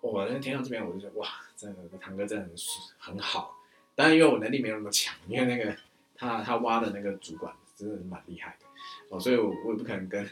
[0.00, 2.52] 我那听到这边我就说，哇，真的堂哥真的很
[2.98, 3.56] 很好。
[3.94, 5.76] 当然因为我能力没有那么强，因为那个
[6.22, 8.66] 他他挖的那个主管真的蛮厉害的
[9.08, 10.24] 哦，所以我我也不可能跟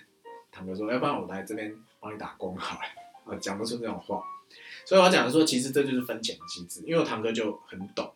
[0.52, 4.22] 堂哥说，要不然我来这边帮你打工好了，啊，讲不出这种话。
[4.84, 8.14] 所以我讲的说，其实这就是分钱机制，因为我堂哥就很懂。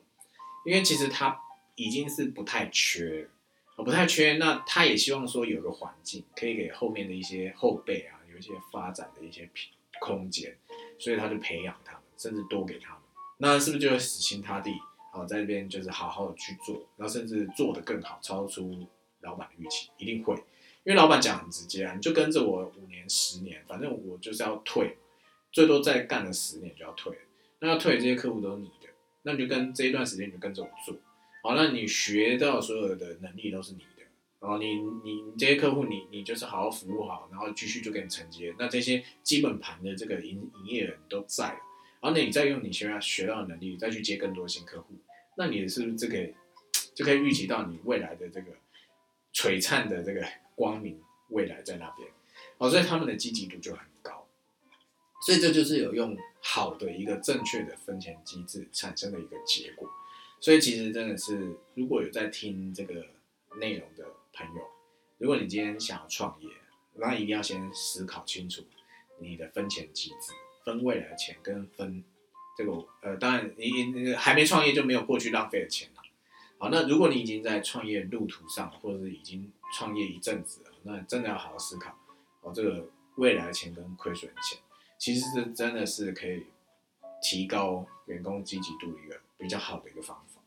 [0.64, 1.36] 因为其实他
[1.74, 3.28] 已经是不太缺，
[3.74, 9.50] 哦不太缺，那他也希望说有个环境可以给后面的一些后辈啊，有一些发展的一些
[10.00, 10.56] 空间，
[10.98, 13.02] 所以他就培养他们，甚至多给他们，
[13.38, 14.72] 那是不是就会死心塌地，
[15.14, 18.86] 好在那边就是好好的去做，然后甚至做得更好，超出
[19.20, 20.34] 老板的预期，一定会，
[20.84, 24.96] 因为老板讲很直接啊，你就跟着我五年、十年，反正我就是要退，
[25.52, 27.16] 最多再干了十年就要退，
[27.60, 28.88] 那要退这些客户都是你的。
[29.22, 30.94] 那你就跟这一段时间你就跟着我做，
[31.42, 34.02] 好，那你学到所有的能力都是你的，
[34.38, 41.58] 然后你你你这些客户你你就是好好服务好，然后继续就给你承接，那这些基本盘的这个营营业人都在，
[42.04, 44.94] 然后你再用你学要学到的能力再去接更多新客户，
[45.38, 46.30] 那你是不是这个
[46.94, 48.52] 就可以预期到你未来的这个
[49.32, 50.22] 璀璨的这个
[50.54, 52.06] 光明未来在那边，
[52.58, 54.28] 哦，所以他们的积极度就很高，
[55.24, 56.14] 所以这就是有用。
[56.46, 59.88] 好的一个正确的分钱机制产生的一个结果，
[60.40, 63.06] 所以其实真的是，如果有在听这个
[63.58, 64.62] 内容的朋友，
[65.16, 66.50] 如果你今天想要创业，
[66.96, 68.62] 那一定要先思考清楚
[69.18, 70.34] 你的分钱机制，
[70.64, 72.02] 分未来的钱跟分
[72.56, 76.02] 这个呃，当然你还没创业就没有过去浪费的钱了。
[76.58, 81.98] 好，那如果你已经在创业路途上，或者是已经创业一阵子了，那真的要好好思考
[82.42, 84.58] 哦，这个未来的钱跟亏损钱。
[84.96, 86.46] 其实是真的是可以
[87.20, 90.40] 提高员工积极度一个比较好的一个方法，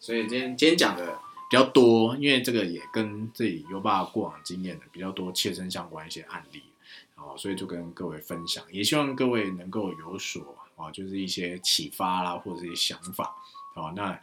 [0.00, 6.62] 所以今天今天讲的比较多，因为这个也跟自己优爸过往经验的比较多切身相关一些案例，
[7.16, 13.36] 哦，所以就跟各位分享，也希望各位能够有所啊，就是一些启发啦，或者一些想法，
[13.76, 14.20] 哦，那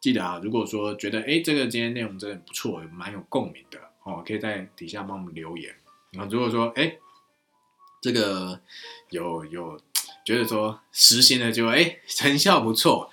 [0.00, 5.74] 记得啊，如果说觉得哎这个今天内容真的不错，蛮有共鸣的哦，可以在底下帮我们留言。
[6.12, 6.98] 然后如果说哎
[8.00, 8.60] 这个
[9.10, 9.78] 有有
[10.24, 13.10] 觉得说实行了就哎成效不错。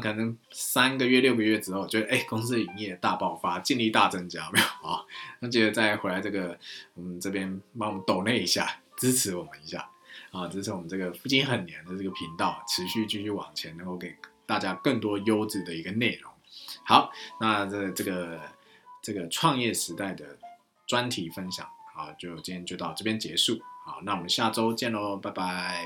[0.00, 5.04] 可能三个月、六个月之后，觉得哎，公司营业大爆发，净利大增加，没有 啊？
[5.40, 6.58] 那接着再回来这个，
[6.94, 9.88] 我们这边帮我们抖那一下，支持我们一下
[10.30, 14.14] 啊，支持我们这个福金很年的这个频道，持续继续往前，能够给
[14.46, 16.32] 大家更多优质的一个内容。
[16.84, 17.10] 好，
[17.40, 18.40] 那这这个
[19.02, 20.38] 这个创业时代的
[20.86, 23.60] 专题分享，好，就今天就到这边结束。
[23.84, 25.84] 好，那我们下周见喽，拜拜。